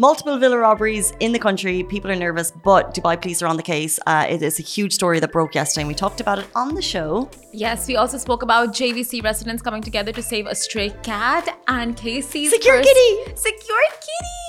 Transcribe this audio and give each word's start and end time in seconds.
multiple 0.00 0.38
villa 0.38 0.56
robberies 0.58 1.12
in 1.20 1.32
the 1.32 1.38
country. 1.38 1.82
People 1.84 2.10
are 2.10 2.16
nervous, 2.16 2.50
but 2.50 2.94
Dubai 2.94 3.20
police 3.20 3.42
are 3.42 3.46
on 3.46 3.58
the 3.58 3.62
case. 3.62 4.00
Uh, 4.06 4.26
it 4.28 4.42
is 4.42 4.58
a 4.58 4.62
huge 4.62 4.94
story 4.94 5.20
that 5.20 5.30
broke 5.30 5.54
yesterday, 5.54 5.82
and 5.82 5.88
we 5.88 5.94
talked 5.94 6.20
about 6.20 6.38
it 6.38 6.46
on 6.54 6.74
the 6.74 6.82
show. 6.82 7.28
Yes, 7.52 7.86
we 7.86 7.96
also 7.96 8.16
spoke 8.16 8.42
about 8.42 8.70
JVC 8.70 9.22
residents 9.22 9.62
coming 9.62 9.82
together 9.82 10.12
to 10.12 10.22
save 10.22 10.46
a 10.46 10.54
stray 10.54 10.90
cat 11.02 11.58
and 11.68 11.96
Casey's 11.96 12.50
Secure 12.50 12.78
first- 12.78 12.88
kitty! 12.88 13.36
Secure 13.36 13.84
kitty! 14.00 14.39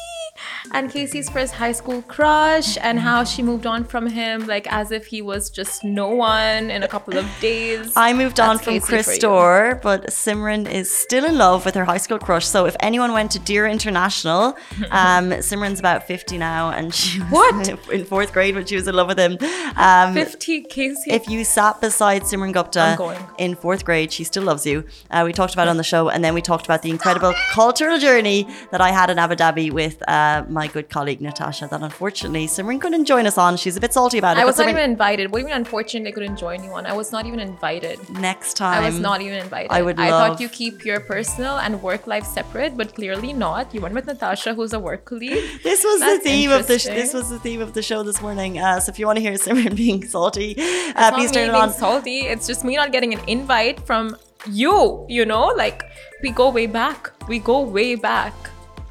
And 0.73 0.89
Casey's 0.89 1.29
first 1.29 1.53
high 1.53 1.73
school 1.73 2.01
crush 2.03 2.77
and 2.81 2.99
how 2.99 3.23
she 3.23 3.41
moved 3.43 3.65
on 3.65 3.83
from 3.83 4.07
him 4.07 4.47
like 4.47 4.71
as 4.71 4.91
if 4.91 5.05
he 5.07 5.21
was 5.21 5.49
just 5.49 5.83
no 5.83 6.07
one 6.09 6.71
in 6.71 6.81
a 6.83 6.87
couple 6.87 7.17
of 7.17 7.25
days. 7.41 7.91
I 7.95 8.13
moved 8.13 8.39
on 8.39 8.55
That's 8.55 8.63
from 8.65 8.73
Casey 8.75 8.85
Chris. 8.87 9.15
Store, 9.15 9.79
but 9.83 10.07
Simran 10.07 10.71
is 10.71 10.89
still 10.89 11.25
in 11.25 11.37
love 11.37 11.65
with 11.65 11.75
her 11.75 11.83
high 11.85 11.97
school 11.97 12.19
crush. 12.19 12.45
So 12.45 12.65
if 12.65 12.75
anyone 12.79 13.11
went 13.11 13.31
to 13.31 13.39
Deira 13.39 13.71
International, 13.71 14.55
um, 14.91 15.31
Simran's 15.41 15.79
about 15.79 16.07
50 16.07 16.37
now, 16.37 16.69
and 16.71 16.93
she 16.93 17.19
was 17.19 17.31
What? 17.31 17.91
in 17.91 18.05
fourth 18.05 18.31
grade 18.31 18.55
when 18.55 18.65
she 18.65 18.75
was 18.75 18.87
in 18.87 18.95
love 18.95 19.07
with 19.07 19.19
him. 19.19 19.37
Um, 19.75 20.13
50 20.13 20.61
Casey. 20.63 21.11
if 21.11 21.27
you 21.29 21.43
sat 21.43 21.81
beside 21.81 22.23
Simran 22.23 22.53
Gupta 22.53 22.97
in 23.37 23.55
fourth 23.55 23.83
grade, 23.85 24.11
she 24.11 24.23
still 24.23 24.43
loves 24.43 24.65
you. 24.65 24.85
Uh, 25.09 25.23
we 25.25 25.33
talked 25.33 25.53
about 25.53 25.67
it 25.67 25.69
on 25.71 25.77
the 25.77 25.83
show, 25.83 26.09
and 26.09 26.23
then 26.23 26.33
we 26.33 26.41
talked 26.41 26.65
about 26.65 26.81
the 26.81 26.89
incredible 26.89 27.33
cultural 27.51 27.97
journey 27.97 28.47
that 28.71 28.79
I 28.81 28.89
had 28.91 29.09
in 29.09 29.19
Abu 29.19 29.35
Dhabi 29.35 29.71
with 29.71 30.01
uh, 30.07 30.45
my 30.49 30.60
good 30.67 30.89
colleague 30.89 31.21
Natasha. 31.21 31.67
That 31.69 31.81
unfortunately 31.81 32.47
Simran 32.47 32.79
couldn't 32.81 33.05
join 33.05 33.27
us 33.27 33.37
on. 33.37 33.57
She's 33.57 33.77
a 33.77 33.79
bit 33.81 33.93
salty 33.93 34.17
about 34.17 34.37
it. 34.37 34.41
I 34.41 34.45
was 34.45 34.57
not 34.57 34.67
Simran- 34.67 34.71
even 34.71 34.89
invited. 34.91 35.31
What 35.31 35.37
do 35.37 35.41
you 35.41 35.45
mean 35.47 35.55
unfortunate 35.55 36.03
they 36.03 36.11
couldn't 36.11 36.37
join 36.37 36.63
you 36.63 36.71
on? 36.71 36.85
I 36.85 36.93
was 36.93 37.11
not 37.11 37.25
even 37.25 37.39
invited. 37.39 37.97
next 38.09 38.55
time. 38.55 38.81
I 38.83 38.85
was 38.85 38.99
not 38.99 39.21
even 39.21 39.39
invited. 39.39 39.71
I 39.71 39.81
would 39.81 39.99
I 39.99 40.09
love- 40.09 40.27
thought 40.33 40.41
you 40.41 40.49
keep 40.49 40.85
your 40.85 40.99
personal 40.99 41.57
and 41.59 41.81
work 41.81 42.07
life 42.07 42.25
separate, 42.25 42.75
but 42.77 42.95
clearly 42.95 43.33
not. 43.33 43.73
You 43.73 43.81
went 43.81 43.93
with 43.95 44.05
Natasha, 44.07 44.53
who's 44.53 44.73
a 44.73 44.79
work 44.79 45.05
colleague. 45.05 45.43
This 45.63 45.83
was 45.83 45.99
That's 45.99 46.23
the 46.23 46.29
theme 46.29 46.51
of 46.51 46.67
the 46.67 46.79
sh- 46.79 46.85
this 46.85 47.13
was 47.13 47.29
the 47.29 47.39
theme 47.39 47.61
of 47.61 47.73
the 47.73 47.81
show 47.81 48.03
this 48.03 48.21
morning. 48.21 48.59
Uh, 48.59 48.79
so 48.79 48.89
if 48.91 48.99
you 48.99 49.05
want 49.05 49.17
to 49.17 49.21
hear 49.21 49.33
Simran 49.33 49.75
being 49.85 50.05
salty, 50.05 50.55
uh, 50.95 51.11
please 51.13 51.31
turn 51.31 51.49
it 51.49 51.55
on. 51.55 51.71
salty. 51.71 52.19
It's 52.21 52.47
just 52.47 52.63
me 52.63 52.75
not 52.75 52.91
getting 52.91 53.13
an 53.13 53.21
invite 53.27 53.79
from 53.85 54.15
you. 54.49 55.05
You 55.09 55.25
know, 55.25 55.45
like 55.47 55.83
we 56.23 56.31
go 56.31 56.49
way 56.49 56.65
back. 56.67 57.11
We 57.27 57.39
go 57.39 57.61
way 57.61 57.95
back. 57.95 58.33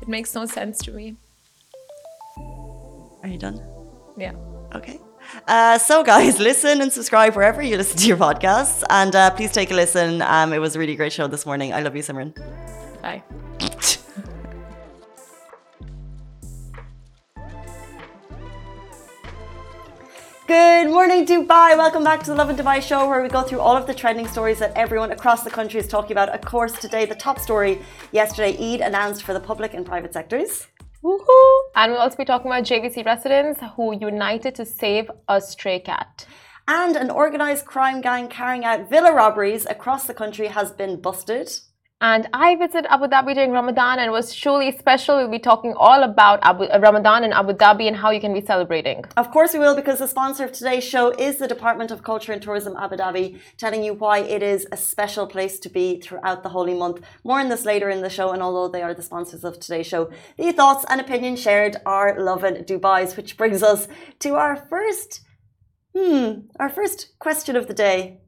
It 0.02 0.08
makes 0.08 0.34
no 0.34 0.46
sense 0.46 0.78
to 0.86 0.92
me. 0.92 1.16
Are 3.22 3.28
you 3.28 3.38
done? 3.38 3.60
Yeah. 4.16 4.32
Okay. 4.74 4.98
Uh, 5.46 5.78
so, 5.78 6.02
guys, 6.02 6.38
listen 6.50 6.80
and 6.80 6.92
subscribe 6.92 7.36
wherever 7.36 7.60
you 7.62 7.76
listen 7.76 7.98
to 7.98 8.06
your 8.06 8.16
podcasts, 8.16 8.82
and 8.88 9.14
uh, 9.14 9.30
please 9.30 9.52
take 9.52 9.70
a 9.70 9.74
listen. 9.74 10.22
Um, 10.22 10.52
it 10.52 10.58
was 10.58 10.76
a 10.76 10.78
really 10.78 10.96
great 10.96 11.12
show 11.12 11.26
this 11.26 11.44
morning. 11.44 11.72
I 11.72 11.80
love 11.80 11.94
you, 11.94 12.02
Simran. 12.02 12.34
Bye. 13.02 13.22
Good 20.46 20.90
morning, 20.90 21.26
Dubai. 21.26 21.76
Welcome 21.76 22.02
back 22.02 22.24
to 22.24 22.30
the 22.30 22.36
Lovin 22.36 22.56
Dubai 22.56 22.82
show, 22.82 23.06
where 23.08 23.22
we 23.22 23.28
go 23.28 23.42
through 23.42 23.60
all 23.60 23.76
of 23.76 23.86
the 23.86 23.94
trending 23.94 24.26
stories 24.26 24.58
that 24.58 24.72
everyone 24.74 25.12
across 25.12 25.44
the 25.44 25.50
country 25.50 25.78
is 25.78 25.86
talking 25.86 26.10
about. 26.10 26.28
Of 26.30 26.40
course, 26.40 26.72
today 26.72 27.04
the 27.04 27.14
top 27.14 27.38
story 27.38 27.80
yesterday, 28.10 28.56
Eid 28.58 28.80
announced 28.80 29.22
for 29.22 29.32
the 29.32 29.38
public 29.38 29.74
and 29.74 29.86
private 29.86 30.12
sectors. 30.12 30.66
Woohoo! 31.02 31.60
And 31.74 31.92
we'll 31.92 32.00
also 32.02 32.16
be 32.16 32.26
talking 32.26 32.50
about 32.50 32.64
JVC 32.64 33.04
residents 33.06 33.60
who 33.74 33.96
united 33.96 34.54
to 34.56 34.66
save 34.66 35.10
a 35.28 35.40
stray 35.40 35.80
cat. 35.80 36.26
And 36.68 36.94
an 36.94 37.10
organised 37.10 37.64
crime 37.64 38.00
gang 38.00 38.28
carrying 38.28 38.64
out 38.64 38.90
villa 38.90 39.12
robberies 39.12 39.66
across 39.66 40.06
the 40.06 40.14
country 40.14 40.48
has 40.48 40.72
been 40.72 41.00
busted. 41.00 41.50
And 42.02 42.28
I 42.32 42.56
visited 42.56 42.86
Abu 42.90 43.08
Dhabi 43.08 43.34
during 43.34 43.52
Ramadan 43.52 43.98
and 43.98 44.10
was 44.10 44.34
truly 44.34 44.74
special. 44.76 45.18
We'll 45.18 45.28
be 45.28 45.38
talking 45.38 45.74
all 45.76 46.02
about 46.02 46.38
Abu, 46.42 46.64
uh, 46.64 46.78
Ramadan 46.78 47.24
in 47.24 47.32
Abu 47.32 47.52
Dhabi 47.52 47.88
and 47.88 47.94
how 47.94 48.10
you 48.10 48.20
can 48.20 48.32
be 48.32 48.40
celebrating. 48.40 49.04
Of 49.18 49.30
course, 49.30 49.52
we 49.52 49.58
will, 49.58 49.76
because 49.76 49.98
the 49.98 50.08
sponsor 50.08 50.44
of 50.44 50.52
today's 50.52 50.82
show 50.82 51.10
is 51.10 51.36
the 51.36 51.46
Department 51.46 51.90
of 51.90 52.02
Culture 52.02 52.32
and 52.32 52.40
Tourism 52.40 52.74
Abu 52.78 52.96
Dhabi, 52.96 53.38
telling 53.58 53.84
you 53.84 53.92
why 53.92 54.20
it 54.20 54.42
is 54.42 54.66
a 54.72 54.78
special 54.78 55.26
place 55.26 55.60
to 55.60 55.68
be 55.68 56.00
throughout 56.00 56.42
the 56.42 56.48
holy 56.48 56.72
month. 56.72 57.00
More 57.22 57.38
on 57.38 57.50
this 57.50 57.66
later 57.66 57.90
in 57.90 58.00
the 58.00 58.08
show, 58.08 58.30
and 58.32 58.42
although 58.42 58.72
they 58.72 58.82
are 58.82 58.94
the 58.94 59.02
sponsors 59.02 59.44
of 59.44 59.60
today's 59.60 59.86
show, 59.86 60.10
the 60.38 60.52
thoughts 60.52 60.86
and 60.88 61.02
opinions 61.02 61.42
shared 61.42 61.76
are 61.84 62.18
love 62.18 62.40
Lovin 62.40 62.64
Dubai's, 62.64 63.16
which 63.16 63.36
brings 63.36 63.62
us 63.62 63.88
to 64.20 64.36
our 64.36 64.56
first, 64.56 65.20
hmm, 65.94 66.46
our 66.58 66.70
first 66.70 67.18
question 67.18 67.56
of 67.56 67.66
the 67.66 67.74
day. 67.74 68.20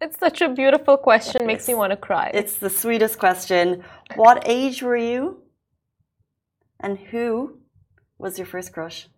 It's 0.00 0.18
such 0.18 0.42
a 0.42 0.48
beautiful 0.48 0.98
question, 0.98 1.46
makes 1.46 1.66
me 1.66 1.74
want 1.74 1.90
to 1.92 1.96
cry. 1.96 2.30
It's 2.34 2.56
the 2.56 2.68
sweetest 2.68 3.18
question. 3.18 3.82
What 4.14 4.42
age 4.46 4.82
were 4.82 4.96
you? 4.96 5.42
And 6.80 6.98
who 6.98 7.58
was 8.18 8.38
your 8.38 8.46
first 8.46 8.74
crush? 8.74 9.08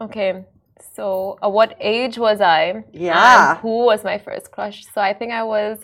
Okay, 0.00 0.44
so 0.94 1.38
uh, 1.42 1.48
what 1.48 1.76
age 1.80 2.18
was 2.18 2.40
I? 2.40 2.84
Yeah. 2.92 3.50
And 3.50 3.58
who 3.58 3.84
was 3.86 4.04
my 4.04 4.18
first 4.18 4.52
crush? 4.52 4.86
So 4.94 5.00
I 5.00 5.12
think 5.12 5.32
I 5.32 5.42
was 5.42 5.78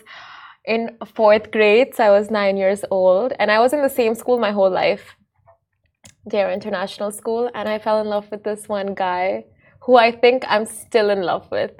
in 0.63 0.97
fourth 1.13 1.51
grade, 1.51 1.93
so 1.93 2.05
I 2.05 2.09
was 2.09 2.31
nine 2.31 2.55
years 2.55 2.85
old, 2.89 3.33
and 3.37 3.51
I 3.51 3.59
was 3.59 3.73
in 3.73 3.81
the 3.81 3.89
same 3.89 4.15
school 4.15 4.39
my 4.39 4.51
whole 4.51 4.71
life, 4.71 5.15
Deira 6.29 6.53
International 6.53 7.11
School, 7.11 7.51
and 7.53 7.67
I 7.67 7.77
fell 7.77 7.99
in 7.99 8.07
love 8.07 8.31
with 8.31 8.43
this 8.43 8.69
one 8.69 8.93
guy 8.93 9.45
who 9.81 9.97
I 9.97 10.11
think 10.11 10.45
I'm 10.47 10.65
still 10.65 11.09
in 11.09 11.21
love 11.21 11.51
with. 11.51 11.71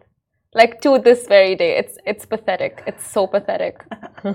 Like 0.55 0.81
to 0.81 0.97
this 0.97 1.27
very 1.27 1.55
day. 1.55 1.77
It's 1.77 1.97
it's 2.05 2.25
pathetic. 2.25 2.83
It's 2.87 3.05
so 3.05 3.27
pathetic. 3.27 3.85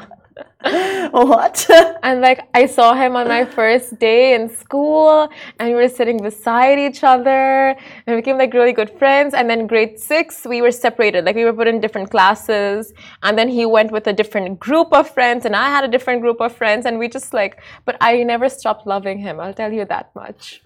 What? 1.12 1.66
And 2.02 2.20
like 2.20 2.48
I 2.54 2.66
saw 2.66 2.94
him 2.94 3.16
on 3.16 3.28
my 3.28 3.44
first 3.44 3.98
day 3.98 4.34
in 4.34 4.48
school 4.48 5.28
and 5.58 5.68
we 5.68 5.74
were 5.74 5.88
sitting 5.88 6.18
beside 6.22 6.78
each 6.78 7.02
other 7.04 7.76
and 8.06 8.06
we 8.06 8.16
became 8.16 8.38
like 8.38 8.52
really 8.54 8.72
good 8.72 8.90
friends. 8.98 9.34
And 9.34 9.48
then 9.50 9.66
grade 9.66 9.98
six, 9.98 10.46
we 10.46 10.62
were 10.62 10.70
separated. 10.70 11.24
Like 11.24 11.36
we 11.36 11.44
were 11.44 11.52
put 11.52 11.68
in 11.68 11.80
different 11.80 12.10
classes. 12.10 12.92
And 13.22 13.38
then 13.38 13.48
he 13.48 13.66
went 13.66 13.90
with 13.90 14.06
a 14.06 14.12
different 14.12 14.58
group 14.58 14.88
of 14.92 15.10
friends 15.10 15.44
and 15.44 15.54
I 15.54 15.68
had 15.68 15.84
a 15.84 15.88
different 15.88 16.20
group 16.22 16.40
of 16.40 16.54
friends. 16.54 16.86
And 16.86 16.98
we 16.98 17.08
just 17.08 17.32
like, 17.34 17.60
but 17.84 17.96
I 18.00 18.22
never 18.22 18.48
stopped 18.48 18.86
loving 18.86 19.18
him. 19.18 19.40
I'll 19.40 19.54
tell 19.54 19.72
you 19.72 19.84
that 19.86 20.14
much. 20.14 20.62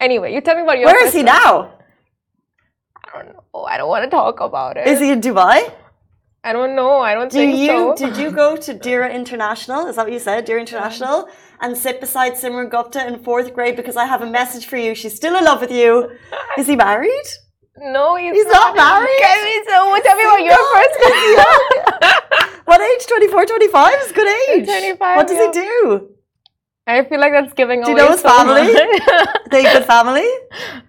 Anyway, 0.00 0.34
you 0.34 0.40
tell 0.40 0.56
me 0.56 0.62
about 0.62 0.78
your 0.78 0.86
Where 0.86 1.06
is 1.06 1.14
he 1.14 1.22
now? 1.22 1.72
Oh, 3.14 3.18
I 3.20 3.22
don't 3.24 3.32
know. 3.34 3.64
I 3.64 3.76
don't 3.78 3.88
want 3.88 4.04
to 4.04 4.10
talk 4.10 4.40
about 4.40 4.76
it. 4.76 4.86
Is 4.86 5.00
he 5.00 5.10
in 5.10 5.20
Dubai? 5.20 5.72
I 6.42 6.52
don't 6.52 6.74
know. 6.76 6.98
I 6.98 7.14
don't 7.14 7.30
Do 7.30 7.38
think 7.38 7.56
you 7.56 7.68
so. 7.68 7.94
did 7.96 8.16
you 8.18 8.30
go 8.30 8.56
to 8.56 8.74
Deira 8.74 9.10
International? 9.14 9.86
Is 9.86 9.96
that 9.96 10.04
what 10.06 10.12
you 10.12 10.18
said? 10.18 10.46
Deira 10.46 10.60
International 10.60 11.28
and 11.60 11.76
sit 11.76 12.00
beside 12.00 12.32
Simran 12.34 12.70
Gupta 12.70 13.06
in 13.06 13.18
fourth 13.24 13.54
grade 13.54 13.76
because 13.76 13.96
I 13.96 14.04
have 14.04 14.20
a 14.20 14.26
message 14.26 14.66
for 14.66 14.76
you. 14.76 14.94
She's 14.94 15.14
still 15.14 15.36
in 15.36 15.44
love 15.44 15.60
with 15.62 15.70
you. 15.70 16.10
Is 16.58 16.66
he 16.66 16.76
married? 16.76 17.28
no, 17.78 18.14
he's, 18.16 18.34
He's 18.34 18.46
not 18.46 18.76
married? 18.76 19.18
Tell 19.20 19.44
me 19.44 19.56
so. 19.68 19.78
Tell 20.06 20.16
me 20.16 20.24
about 20.24 20.42
your 20.50 20.62
first 20.74 20.94
What 22.66 22.80
age? 22.80 23.06
24, 23.06 23.46
25 23.46 24.00
is 24.06 24.12
good 24.12 24.28
age. 24.50 24.64
25, 24.64 25.16
What 25.16 25.26
does 25.28 25.36
yeah. 25.38 25.46
he 25.46 25.68
do? 25.68 26.08
I 26.86 27.02
feel 27.04 27.18
like 27.18 27.32
that's 27.32 27.54
giving 27.54 27.80
Do 27.80 27.92
you 27.92 27.96
away 27.96 28.04
know 28.04 28.12
his 28.12 28.20
so 28.20 28.28
family? 28.28 28.68
They 29.50 29.62
good 29.62 29.84
family? 29.86 30.28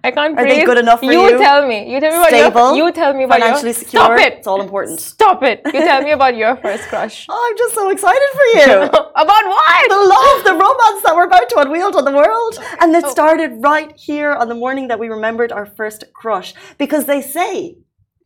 I 0.04 0.10
can't 0.10 0.38
Are 0.38 0.44
they 0.44 0.56
breathe. 0.56 0.66
good 0.66 0.78
enough 0.78 1.00
for 1.00 1.06
you? 1.06 1.22
you? 1.30 1.38
tell 1.38 1.66
me. 1.66 1.90
You 1.90 2.00
tell 2.00 2.10
me 2.10 2.18
about 2.18 2.28
Stable? 2.28 2.76
your. 2.76 2.86
You 2.88 2.92
tell 2.92 3.14
me 3.14 3.24
about 3.24 3.40
Financially 3.40 3.70
your. 3.70 3.74
secure? 3.82 4.02
Stop 4.04 4.18
it. 4.20 4.32
It's 4.34 4.46
all 4.46 4.60
important. 4.60 5.00
Stop 5.00 5.42
it. 5.42 5.62
You 5.64 5.80
tell 5.80 6.02
me 6.02 6.10
about 6.18 6.36
your 6.36 6.56
first 6.56 6.84
crush. 6.88 7.24
Oh, 7.30 7.48
I'm 7.50 7.56
just 7.56 7.74
so 7.74 7.88
excited 7.88 8.28
for 8.38 8.46
you. 8.58 8.72
about 9.24 9.44
what? 9.54 9.88
the 9.88 10.02
love, 10.14 10.44
the 10.44 10.52
romance 10.66 11.02
that 11.04 11.14
we're 11.16 11.24
about 11.32 11.48
to 11.50 11.56
unwield 11.56 11.94
on 11.94 12.04
the 12.04 12.12
world. 12.12 12.54
And 12.80 12.94
Oh. 12.94 12.98
it 12.98 13.06
started 13.06 13.52
right 13.62 13.90
here 13.96 14.32
on 14.34 14.48
the 14.48 14.54
morning 14.54 14.88
that 14.88 14.98
we 14.98 15.08
remembered 15.08 15.50
our 15.50 15.64
first 15.64 16.04
crush. 16.12 16.52
Because 16.76 17.06
they 17.06 17.22
say, 17.22 17.78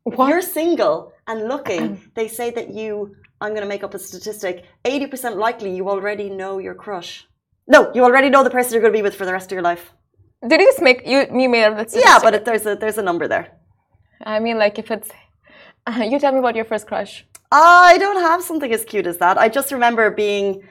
What? 0.03 0.29
you're 0.29 0.43
single 0.43 1.13
and 1.29 1.47
looking, 1.47 1.83
um. 1.83 2.11
they 2.17 2.27
say 2.27 2.51
that 2.51 2.71
you, 2.71 3.15
I'm 3.41 3.51
going 3.51 3.63
to 3.63 3.69
make 3.69 3.85
up 3.85 3.95
a 3.95 3.99
statistic, 4.01 4.65
80% 4.85 5.37
likely 5.37 5.71
you 5.77 5.89
already 5.89 6.31
know 6.31 6.59
your 6.59 6.75
crush. 6.75 7.27
No, 7.67 7.93
you 7.95 8.03
already 8.05 8.31
know 8.31 8.43
the 8.45 8.51
person 8.51 8.73
you're 8.73 8.83
going 8.83 8.93
to 8.93 8.99
be 8.99 9.03
with 9.03 9.15
for 9.15 9.27
the 9.27 9.33
rest 9.33 9.51
of 9.51 9.57
your 9.57 9.63
life. 9.63 9.93
Did 10.47 10.61
you 10.61 10.67
just 10.67 10.81
make 10.81 11.07
you? 11.07 11.27
You 11.33 11.49
made 11.49 11.65
up 11.65 11.77
that. 11.77 11.95
Yeah, 11.95 12.19
but 12.23 12.35
it, 12.35 12.45
there's 12.45 12.67
a 12.67 12.75
there's 12.75 12.99
a 12.99 13.03
number 13.03 13.29
there. 13.29 13.53
I 14.23 14.41
mean, 14.41 14.59
like 14.59 14.79
if 14.79 14.91
it's. 14.91 15.11
you 15.97 16.19
tell 16.19 16.33
me 16.33 16.39
about 16.39 16.57
your 16.57 16.65
first 16.65 16.87
crush. 16.87 17.27
I 17.53 17.99
don't 17.99 18.21
have 18.21 18.43
something 18.43 18.73
as 18.73 18.85
cute 18.85 19.07
as 19.07 19.19
that. 19.19 19.37
I 19.37 19.49
just 19.49 19.73
remember 19.73 20.11
being 20.11 20.63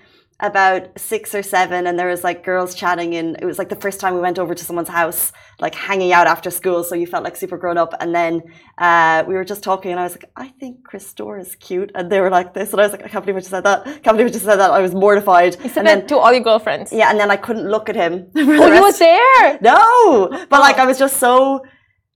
about 0.41 0.97
six 0.97 1.35
or 1.35 1.43
seven 1.43 1.85
and 1.85 1.99
there 1.99 2.07
was 2.07 2.23
like 2.23 2.45
girls 2.45 2.73
chatting 2.73 3.13
and 3.15 3.35
it 3.41 3.45
was 3.45 3.57
like 3.59 3.67
the 3.67 3.75
first 3.75 3.99
time 3.99 4.13
we 4.15 4.21
went 4.21 4.39
over 4.39 4.55
to 4.55 4.63
someone's 4.63 4.87
house 4.87 5.33
like 5.59 5.75
hanging 5.75 6.13
out 6.13 6.27
after 6.27 6.49
school 6.49 6.81
so 6.81 6.95
you 6.95 7.05
felt 7.05 7.25
like 7.25 7.35
super 7.35 7.57
grown 7.57 7.77
up. 7.77 7.93
And 7.99 8.15
then 8.15 8.41
uh, 8.77 9.25
we 9.27 9.33
were 9.33 9.43
just 9.43 9.63
talking 9.63 9.91
and 9.91 9.99
I 9.99 10.03
was 10.03 10.13
like 10.13 10.25
I 10.37 10.47
think 10.59 10.85
Chris 10.85 11.05
Store 11.05 11.37
is 11.37 11.55
cute. 11.55 11.91
And 11.93 12.09
they 12.09 12.21
were 12.21 12.29
like 12.29 12.53
this 12.53 12.71
and 12.71 12.79
I 12.79 12.83
was 12.85 12.93
like 12.93 13.03
I 13.03 13.09
can't 13.09 13.25
believe 13.25 13.35
I 13.35 13.39
just 13.41 13.51
said 13.51 13.65
that. 13.65 13.83
Can't 13.85 14.15
believe 14.15 14.27
I 14.27 14.29
just 14.31 14.45
said 14.45 14.55
that. 14.55 14.71
I 14.71 14.79
was 14.81 14.95
mortified. 14.95 15.57
You 15.61 15.69
said 15.69 15.79
and 15.79 15.87
that 15.87 15.97
then 15.99 16.07
to 16.07 16.17
all 16.17 16.31
your 16.31 16.43
girlfriends. 16.43 16.93
yeah 16.93 17.09
and 17.11 17.19
then 17.19 17.29
I 17.31 17.35
couldn't 17.35 17.67
look 17.69 17.89
at 17.89 17.95
him 17.97 18.31
Oh, 18.35 18.73
you 18.73 18.81
were 18.81 18.93
there. 18.93 19.59
no! 19.61 20.29
But 20.49 20.61
like 20.61 20.77
I 20.77 20.85
was 20.85 20.97
just 20.97 21.17
so 21.17 21.65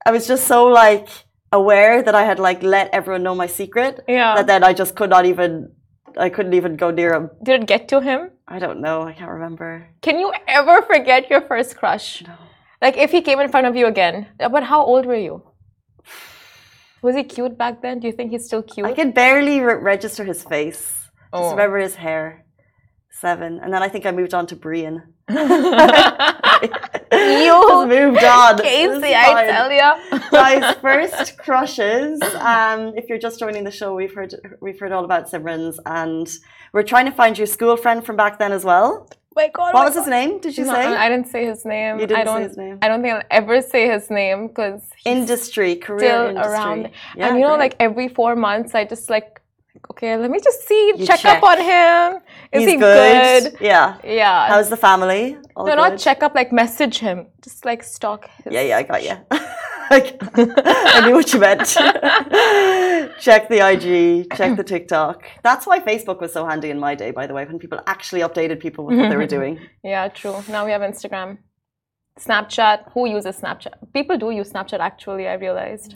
I 0.06 0.10
was 0.12 0.26
just 0.26 0.46
so 0.46 0.64
like 0.64 1.08
aware 1.52 2.02
that 2.02 2.14
I 2.14 2.24
had 2.24 2.38
like 2.38 2.62
let 2.62 2.88
everyone 2.94 3.22
know 3.22 3.34
my 3.34 3.46
secret 3.48 4.00
Yeah. 4.08 4.34
that 4.36 4.46
then 4.46 4.64
I 4.64 4.72
just 4.72 4.94
could 4.96 5.10
not 5.10 5.26
even 5.26 5.72
I 6.16 6.28
couldn't 6.28 6.54
even 6.54 6.76
go 6.76 6.90
near 6.90 7.12
him. 7.14 7.30
Did 7.42 7.62
it 7.62 7.66
get 7.66 7.88
to 7.88 8.00
him? 8.00 8.30
I 8.46 8.58
don't 8.58 8.80
know. 8.80 9.02
I 9.02 9.12
can't 9.12 9.30
remember. 9.30 9.88
Can 10.02 10.18
you 10.18 10.32
ever 10.46 10.82
forget 10.82 11.28
your 11.30 11.40
first 11.40 11.76
crush? 11.76 12.22
No. 12.26 12.34
Like 12.80 12.96
if 12.96 13.10
he 13.10 13.20
came 13.22 13.40
in 13.40 13.48
front 13.50 13.66
of 13.66 13.74
you 13.76 13.86
again. 13.86 14.28
But 14.38 14.62
how 14.64 14.84
old 14.84 15.06
were 15.06 15.16
you? 15.16 15.42
Was 17.02 17.16
he 17.16 17.24
cute 17.24 17.58
back 17.58 17.82
then? 17.82 18.00
Do 18.00 18.06
you 18.06 18.12
think 18.12 18.30
he's 18.30 18.46
still 18.46 18.62
cute? 18.62 18.86
I 18.86 18.92
can 18.92 19.10
barely 19.12 19.60
re- 19.60 19.74
register 19.74 20.24
his 20.24 20.42
face. 20.42 20.80
Just 20.88 21.10
Oh. 21.32 21.50
remember 21.50 21.78
his 21.78 21.96
hair. 21.96 22.43
Seven, 23.20 23.60
and 23.62 23.72
then 23.72 23.82
I 23.82 23.88
think 23.88 24.06
I 24.06 24.10
moved 24.10 24.34
on 24.34 24.46
to 24.48 24.56
Brian. 24.56 25.02
You 27.12 27.62
just 27.68 27.88
moved 27.88 28.24
on. 28.24 28.58
Casey, 28.58 29.14
I 29.14 29.46
tell 29.46 29.70
ya. 29.70 29.98
Guys, 30.30 30.74
first 30.82 31.38
crushes. 31.44 32.20
Um, 32.34 32.92
if 32.96 33.08
you're 33.08 33.18
just 33.18 33.38
joining 33.38 33.64
the 33.64 33.70
show, 33.70 33.94
we've 33.94 34.12
heard 34.14 34.34
we've 34.60 34.78
heard 34.80 34.92
all 34.92 35.04
about 35.04 35.30
Simran's, 35.30 35.78
and 35.86 36.28
we're 36.72 36.82
trying 36.82 37.06
to 37.06 37.12
find 37.12 37.38
your 37.38 37.46
school 37.46 37.76
friend 37.76 38.04
from 38.04 38.16
back 38.16 38.38
then 38.38 38.50
as 38.52 38.64
well. 38.64 39.08
my 39.36 39.48
God. 39.48 39.74
What 39.74 39.80
my 39.80 39.84
was 39.86 39.94
his 39.94 40.08
name? 40.08 40.40
Did 40.40 40.58
you 40.58 40.64
No, 40.64 40.74
say? 40.74 40.86
I 40.86 41.08
didn't 41.08 41.28
say 41.28 41.46
his 41.46 41.64
name. 41.64 42.00
You 42.00 42.06
didn't 42.08 42.16
I 42.22 42.24
say 42.24 42.32
don't, 42.32 42.42
his 42.48 42.56
name. 42.56 42.78
I 42.82 42.88
don't 42.88 43.02
think 43.02 43.14
I'll 43.14 43.22
ever 43.30 43.60
say 43.62 43.88
his 43.88 44.10
name 44.10 44.48
because 44.48 44.82
industry, 45.04 45.76
career 45.76 45.98
still 46.00 46.26
industry. 46.30 46.52
around. 46.52 46.90
Yeah, 47.16 47.28
and 47.28 47.36
you 47.36 47.42
know, 47.42 47.50
great. 47.56 47.58
like 47.64 47.76
every 47.78 48.08
four 48.08 48.34
months, 48.34 48.74
I 48.74 48.84
just 48.84 49.08
like, 49.08 49.40
okay, 49.90 50.16
let 50.16 50.30
me 50.30 50.40
just 50.40 50.66
see, 50.66 50.92
check, 51.04 51.20
check. 51.20 51.38
up 51.38 51.44
on 51.44 51.58
him. 51.58 52.22
Is 52.52 52.62
He's 52.62 52.70
he 52.72 52.76
good. 52.76 53.52
good? 53.52 53.56
Yeah. 53.60 53.98
Yeah. 54.04 54.48
How's 54.48 54.68
the 54.68 54.76
family? 54.76 55.36
All 55.56 55.66
no, 55.66 55.72
good? 55.72 55.76
not 55.76 55.98
check 55.98 56.22
up, 56.22 56.34
like 56.34 56.52
message 56.52 56.98
him. 56.98 57.28
Just 57.42 57.64
like 57.64 57.82
stalk 57.82 58.28
his. 58.42 58.52
Yeah, 58.52 58.62
yeah, 58.62 58.78
I 58.78 58.82
got 58.82 59.02
you. 59.02 59.16
I 59.90 61.02
knew 61.04 61.14
what 61.14 61.32
you 61.32 61.40
meant. 61.40 61.66
check 63.20 63.48
the 63.48 63.60
IG, 63.60 64.34
check 64.34 64.56
the 64.56 64.64
TikTok. 64.64 65.24
That's 65.42 65.66
why 65.66 65.80
Facebook 65.80 66.20
was 66.20 66.32
so 66.32 66.46
handy 66.46 66.70
in 66.70 66.80
my 66.80 66.94
day, 66.94 67.10
by 67.10 67.26
the 67.26 67.34
way, 67.34 67.44
when 67.44 67.58
people 67.58 67.80
actually 67.86 68.22
updated 68.22 68.60
people 68.60 68.86
with 68.86 68.98
what 68.98 69.10
they 69.10 69.16
were 69.16 69.26
doing. 69.26 69.60
Yeah, 69.82 70.08
true. 70.08 70.42
Now 70.48 70.64
we 70.64 70.72
have 70.72 70.80
Instagram. 70.80 71.38
Snapchat. 72.18 72.92
Who 72.92 73.06
uses 73.08 73.40
Snapchat? 73.40 73.92
People 73.92 74.16
do 74.16 74.30
use 74.30 74.50
Snapchat 74.52 74.78
actually, 74.78 75.28
I 75.28 75.34
realized. 75.34 75.94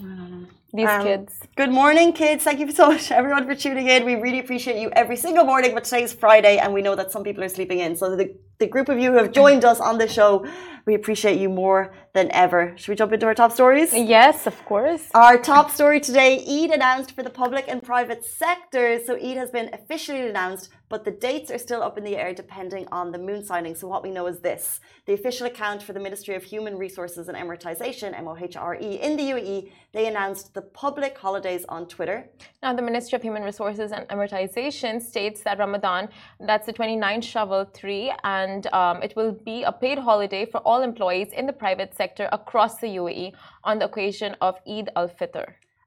These 0.73 0.87
Um, 0.87 1.03
kids. 1.03 1.33
Good 1.57 1.71
morning, 1.71 2.13
kids. 2.13 2.43
Thank 2.45 2.59
you 2.59 2.71
so 2.71 2.89
much, 2.91 3.11
everyone, 3.21 3.45
for 3.45 3.55
tuning 3.55 3.87
in. 3.87 4.05
We 4.05 4.15
really 4.15 4.39
appreciate 4.39 4.81
you 4.81 4.89
every 4.91 5.17
single 5.17 5.45
morning, 5.45 5.73
but 5.75 5.83
today's 5.85 6.13
Friday, 6.13 6.57
and 6.59 6.73
we 6.73 6.81
know 6.81 6.95
that 6.95 7.11
some 7.11 7.23
people 7.23 7.43
are 7.43 7.49
sleeping 7.49 7.79
in. 7.79 7.95
So, 7.97 8.15
the, 8.15 8.35
the 8.59 8.67
group 8.67 8.89
of 8.89 8.99
you 8.99 9.11
who 9.11 9.17
have 9.17 9.31
joined 9.31 9.63
us 9.63 9.79
on 9.79 9.97
the 9.97 10.07
show, 10.07 10.45
we 10.85 10.93
appreciate 10.93 11.39
you 11.39 11.49
more 11.49 11.93
than 12.13 12.29
ever. 12.31 12.73
Should 12.75 12.89
we 12.89 12.95
jump 12.95 13.13
into 13.13 13.25
our 13.25 13.35
top 13.35 13.51
stories? 13.51 13.93
Yes, 13.93 14.47
of 14.47 14.57
course. 14.65 15.09
Our 15.13 15.37
top 15.37 15.71
story 15.71 15.99
today 16.01 16.43
Eid 16.55 16.71
announced 16.71 17.11
for 17.15 17.23
the 17.23 17.29
public 17.29 17.65
and 17.67 17.81
private 17.81 18.25
sectors. 18.25 19.05
So, 19.05 19.15
Eid 19.15 19.37
has 19.37 19.51
been 19.51 19.69
officially 19.73 20.27
announced, 20.27 20.69
but 20.89 21.05
the 21.05 21.11
dates 21.11 21.51
are 21.51 21.61
still 21.67 21.81
up 21.83 21.95
in 21.99 22.03
the 22.03 22.17
air 22.17 22.33
depending 22.33 22.85
on 22.91 23.05
the 23.13 23.21
moon 23.27 23.41
signing. 23.51 23.75
So, 23.75 23.87
what 23.87 24.01
we 24.07 24.11
know 24.17 24.25
is 24.27 24.39
this 24.39 24.63
the 25.05 25.13
official 25.19 25.45
account 25.47 25.83
for 25.83 25.93
the 25.93 26.03
Ministry 26.07 26.35
of 26.35 26.43
Human 26.43 26.75
Resources 26.85 27.29
and 27.29 27.37
Emiratization, 27.37 28.09
MOHRE, 28.27 28.99
in 29.07 29.15
the 29.19 29.25
UAE, 29.33 29.71
they 29.91 30.05
announced 30.07 30.45
the 30.53 30.63
public 30.83 31.13
holidays 31.17 31.63
on 31.75 31.87
Twitter. 31.87 32.17
Now, 32.63 32.73
the 32.73 32.85
Ministry 32.89 33.15
of 33.15 33.21
Human 33.29 33.43
Resources 33.51 33.91
and 33.91 34.07
Emiratization 34.09 35.01
states 35.01 35.41
that 35.45 35.59
Ramadan, 35.65 36.09
that's 36.39 36.65
the 36.65 36.73
29th 36.73 37.25
Shawwal 37.31 37.73
3, 37.73 38.13
and 38.23 38.48
um, 38.73 39.01
it 39.01 39.13
will 39.15 39.31
be 39.31 39.63
a 39.63 39.71
paid 39.71 39.99
holiday 39.99 40.45
for 40.45 40.59
all 40.69 40.81
employees 40.81 41.29
in 41.39 41.45
the 41.45 41.57
private 41.63 41.91
sector 41.95 42.27
across 42.31 42.73
the 42.79 42.91
UAE 43.01 43.33
on 43.63 43.79
the 43.79 43.85
occasion 43.85 44.35
of 44.41 44.53
Eid 44.67 44.87
al 44.95 45.09
Fitr. 45.09 45.45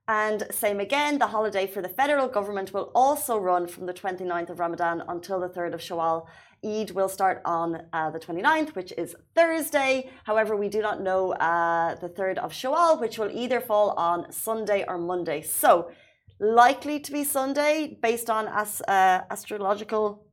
And 0.09 0.47
same 0.51 0.81
again, 0.81 1.19
the 1.19 1.29
holiday 1.29 1.67
for 1.67 1.81
the 1.81 1.89
federal 1.89 2.29
government 2.29 2.73
will 2.75 2.91
also 2.95 3.39
run 3.39 3.67
from 3.67 3.87
the 3.87 3.95
29th 3.95 4.51
of 4.51 4.59
Ramadan 4.59 5.03
until 5.09 5.39
the 5.41 5.49
3rd 5.49 5.75
of 5.75 5.81
Shawwal. 5.81 6.27
Eid 6.65 6.91
will 6.91 7.09
start 7.09 7.41
on 7.45 7.83
uh, 7.93 8.11
the 8.11 8.19
29th, 8.19 8.75
which 8.75 8.93
is 8.99 9.15
Thursday. 9.35 10.11
However, 10.25 10.57
we 10.57 10.69
do 10.69 10.81
not 10.83 11.01
know 11.01 11.33
uh, 11.35 11.95
the 11.97 12.09
3rd 12.09 12.39
of 12.39 12.53
Shawwal, 12.53 13.01
which 13.01 13.19
will 13.19 13.31
either 13.33 13.61
fall 13.61 13.91
on 13.91 14.31
Sunday 14.33 14.85
or 14.87 14.99
Monday. 14.99 15.41
So, 15.43 15.91
likely 16.41 16.99
to 17.01 17.13
be 17.13 17.23
Sunday 17.25 17.97
based 18.03 18.29
on 18.29 18.49
as, 18.49 18.83
uh, 18.89 19.23
astrological 19.31 20.27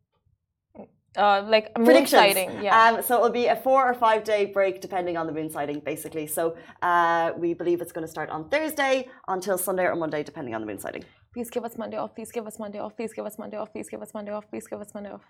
Uh, 1.18 1.44
like 1.48 1.76
moon 1.78 1.86
predictions. 1.86 2.12
sighting, 2.12 2.62
yeah. 2.62 2.90
Um, 2.90 3.02
so 3.02 3.16
it'll 3.16 3.32
be 3.32 3.48
a 3.48 3.56
four 3.56 3.84
or 3.90 3.94
five 3.96 4.24
day 4.24 4.46
break 4.46 4.80
depending 4.80 5.18
on 5.18 5.26
the 5.26 5.34
moon 5.34 5.50
sighting, 5.50 5.80
basically. 5.80 6.28
So 6.28 6.56
uh, 6.84 7.32
we 7.36 7.54
believe 7.56 7.82
it's 7.82 7.92
going 7.92 8.06
to 8.06 8.12
start 8.12 8.30
on 8.30 8.48
Thursday 8.50 9.08
until 9.28 9.58
Sunday 9.58 9.86
or 9.86 9.96
Monday, 9.96 10.22
depending 10.24 10.54
on 10.54 10.62
the 10.62 10.68
moon 10.68 10.80
sighting. 10.80 11.04
please 11.34 11.50
give 11.50 11.66
us 11.66 11.78
Monday 11.78 11.98
off. 11.98 12.14
Please 12.16 12.32
give 12.32 12.46
us 12.46 12.60
Monday 12.60 12.80
off. 12.80 12.96
Please 12.96 13.14
give 13.14 13.26
us 13.26 13.38
Monday 13.40 13.58
off. 13.58 13.72
Please 13.72 13.90
give 13.90 14.02
us 14.02 14.14
Monday 14.14 14.32
off. 14.32 14.50
Please 14.50 14.68
give 14.68 14.82
us 14.82 14.94
Monday 14.94 15.12
off. 15.12 15.22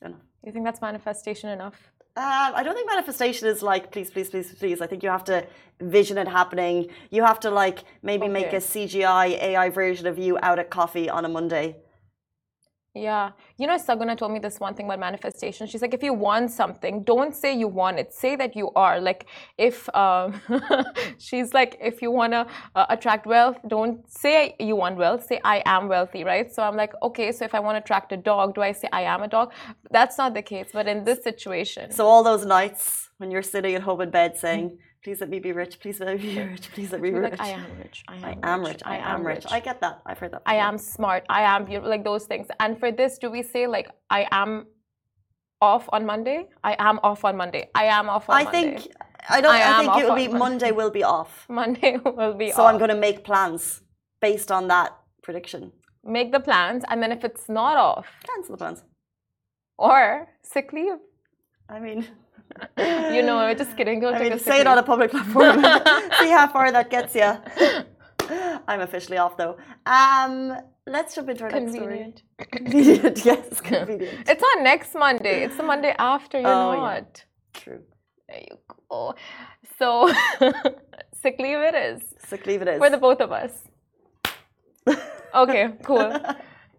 Don't. 0.00 0.16
You 0.44 0.52
think 0.52 0.64
that's 0.64 0.80
manifestation 0.80 1.48
enough? 1.50 1.74
Um, 2.16 2.52
I 2.54 2.62
don't 2.64 2.74
think 2.74 2.88
manifestation 2.88 3.46
is 3.48 3.62
like 3.62 3.92
please, 3.92 4.10
please, 4.10 4.28
please, 4.28 4.52
please. 4.52 4.80
I 4.80 4.86
think 4.86 5.02
you 5.02 5.08
have 5.08 5.24
to 5.24 5.46
vision 5.80 6.18
it 6.18 6.26
happening. 6.26 6.88
You 7.10 7.22
have 7.24 7.38
to 7.40 7.50
like 7.50 7.84
maybe 8.02 8.26
make 8.28 8.52
a 8.52 8.56
CGI 8.56 9.40
AI 9.40 9.68
version 9.70 10.06
of 10.06 10.18
you 10.18 10.38
out 10.42 10.58
at 10.58 10.68
coffee 10.68 11.08
on 11.08 11.24
a 11.24 11.28
Monday. 11.28 11.76
Yeah. 13.02 13.30
You 13.58 13.66
know, 13.66 13.76
Saguna 13.76 14.16
told 14.16 14.32
me 14.32 14.38
this 14.38 14.58
one 14.58 14.74
thing 14.74 14.86
about 14.86 14.98
manifestation. 14.98 15.66
She's 15.66 15.82
like, 15.82 15.94
if 15.94 16.02
you 16.02 16.12
want 16.12 16.50
something, 16.50 17.02
don't 17.04 17.34
say 17.34 17.56
you 17.56 17.68
want 17.68 17.98
it. 17.98 18.12
Say 18.12 18.36
that 18.36 18.56
you 18.56 18.70
are. 18.74 19.00
Like, 19.00 19.26
if 19.56 19.88
um, 19.94 20.40
she's 21.18 21.54
like, 21.54 21.78
if 21.80 22.02
you 22.02 22.10
want 22.10 22.32
to 22.32 22.46
uh, 22.74 22.86
attract 22.88 23.26
wealth, 23.26 23.58
don't 23.66 24.08
say 24.10 24.56
you 24.58 24.76
want 24.76 24.96
wealth. 24.96 25.24
Say, 25.24 25.40
I 25.44 25.62
am 25.64 25.88
wealthy, 25.88 26.24
right? 26.24 26.52
So 26.52 26.62
I'm 26.62 26.76
like, 26.76 26.92
okay, 27.02 27.30
so 27.32 27.44
if 27.44 27.54
I 27.54 27.60
want 27.60 27.76
to 27.76 27.82
attract 27.82 28.12
a 28.12 28.16
dog, 28.16 28.54
do 28.54 28.62
I 28.62 28.72
say 28.72 28.88
I 28.92 29.02
am 29.02 29.22
a 29.22 29.28
dog? 29.28 29.52
That's 29.90 30.18
not 30.18 30.34
the 30.34 30.42
case. 30.42 30.68
But 30.72 30.86
in 30.88 31.04
this 31.04 31.22
situation, 31.22 31.92
So 31.92 32.06
all 32.06 32.22
those 32.22 32.44
nights 32.44 33.10
when 33.18 33.30
you're 33.30 33.42
sitting 33.42 33.74
at 33.74 33.82
home 33.82 34.00
in 34.00 34.10
bed 34.10 34.36
saying, 34.36 34.78
"Please 35.08 35.22
let 35.22 35.30
me 35.30 35.38
be 35.38 35.52
rich. 35.52 35.80
Please 35.80 36.00
let 36.00 36.20
me 36.20 36.34
be 36.34 36.42
rich. 36.42 36.70
Please 36.74 36.92
let 36.92 37.00
me 37.00 37.10
be 37.10 37.18
rich." 37.18 37.30
like, 37.30 37.40
I 37.40 37.48
am 37.48 37.78
rich. 37.82 38.04
I 38.08 38.16
am, 38.16 38.24
I 38.24 38.52
am 38.52 38.60
rich. 38.70 38.82
I 38.84 38.96
am 39.12 39.26
rich. 39.26 39.44
I 39.56 39.60
get 39.68 39.80
that. 39.80 40.02
I've 40.04 40.18
heard 40.18 40.32
that. 40.32 40.42
I 40.44 40.56
am 40.56 40.76
smart. 40.76 41.24
I 41.30 41.42
am 41.54 41.64
beautiful. 41.64 41.88
Like 41.88 42.04
those 42.04 42.26
things. 42.26 42.46
And 42.60 42.78
for 42.78 42.92
this, 42.92 43.16
do 43.16 43.30
we 43.30 43.42
say 43.42 43.66
like 43.66 43.88
I 44.10 44.26
am 44.30 44.66
off 45.62 45.88
on 45.94 46.04
Monday? 46.04 46.40
I 46.62 46.76
am 46.78 47.00
off 47.02 47.24
on 47.24 47.38
Monday. 47.38 47.70
I 47.74 47.84
am 47.84 48.10
off 48.10 48.28
on 48.28 48.34
Monday. 48.44 48.58
I 48.58 48.64
Monday. 48.64 48.80
think 48.80 48.92
I 49.30 49.40
don't. 49.40 49.54
I 49.54 49.62
I, 49.62 49.78
think 49.80 49.96
it 49.96 50.04
will 50.08 50.14
be 50.14 50.28
Monday. 50.28 50.38
Monday. 50.38 50.72
Will 50.72 50.90
be 50.90 51.04
off. 51.04 51.46
Monday 51.60 51.96
will 52.04 52.34
be 52.34 52.50
off. 52.50 52.56
So 52.56 52.62
off. 52.64 52.70
I'm 52.70 52.78
going 52.82 52.94
to 52.96 53.02
make 53.08 53.24
plans 53.24 53.80
based 54.20 54.52
on 54.52 54.68
that 54.68 54.90
prediction. 55.22 55.72
make 56.04 56.32
the 56.32 56.40
plans, 56.48 56.84
and 56.88 57.02
then 57.02 57.12
if 57.12 57.24
it's 57.24 57.48
not 57.48 57.78
off 57.78 58.06
Cancel 58.28 58.52
the 58.56 58.58
plans. 58.62 58.84
or 59.78 60.28
sick 60.42 60.68
leave, 60.74 61.00
I 61.76 61.80
mean, 61.86 62.00
you 63.16 63.22
know, 63.22 63.36
we're 63.38 63.54
just 63.54 63.76
kidding. 63.76 64.00
Don't 64.00 64.14
I 64.14 64.18
mean, 64.20 64.38
say 64.38 64.60
it 64.60 64.66
on 64.66 64.78
a 64.78 64.82
public 64.82 65.10
platform. 65.10 65.56
See 66.20 66.30
how 66.30 66.48
far 66.48 66.72
that 66.72 66.90
gets 66.90 67.14
you. 67.14 67.30
I'm 68.68 68.80
officially 68.80 69.18
off 69.18 69.36
though. 69.36 69.56
Um, 69.86 70.56
let's 70.86 71.14
jump 71.14 71.28
into 71.30 71.44
our 71.44 71.50
next 71.50 71.72
story. 71.74 71.98
Convenient. 71.98 72.22
Convenient, 72.52 73.24
yes, 73.24 73.60
convenient. 73.60 74.28
It's 74.28 74.42
not 74.42 74.62
next 74.62 74.94
Monday. 74.94 75.44
It's 75.44 75.56
the 75.56 75.62
Monday 75.62 75.94
after. 75.98 76.40
You're 76.40 76.48
Oh, 76.48 76.72
yeah. 76.72 76.78
not. 76.80 77.24
True. 77.54 77.80
There 78.28 78.40
you 78.50 78.58
go. 78.90 79.14
So 79.78 80.12
sick 81.22 81.36
leave 81.38 81.58
it 81.58 81.74
is 81.74 82.02
Sick 82.28 82.46
leave 82.46 82.62
it 82.62 82.68
is. 82.68 82.78
for 82.78 82.90
the 82.90 82.98
both 82.98 83.20
of 83.20 83.32
us. 83.32 83.52
Okay, 85.34 85.70
cool. 85.84 86.20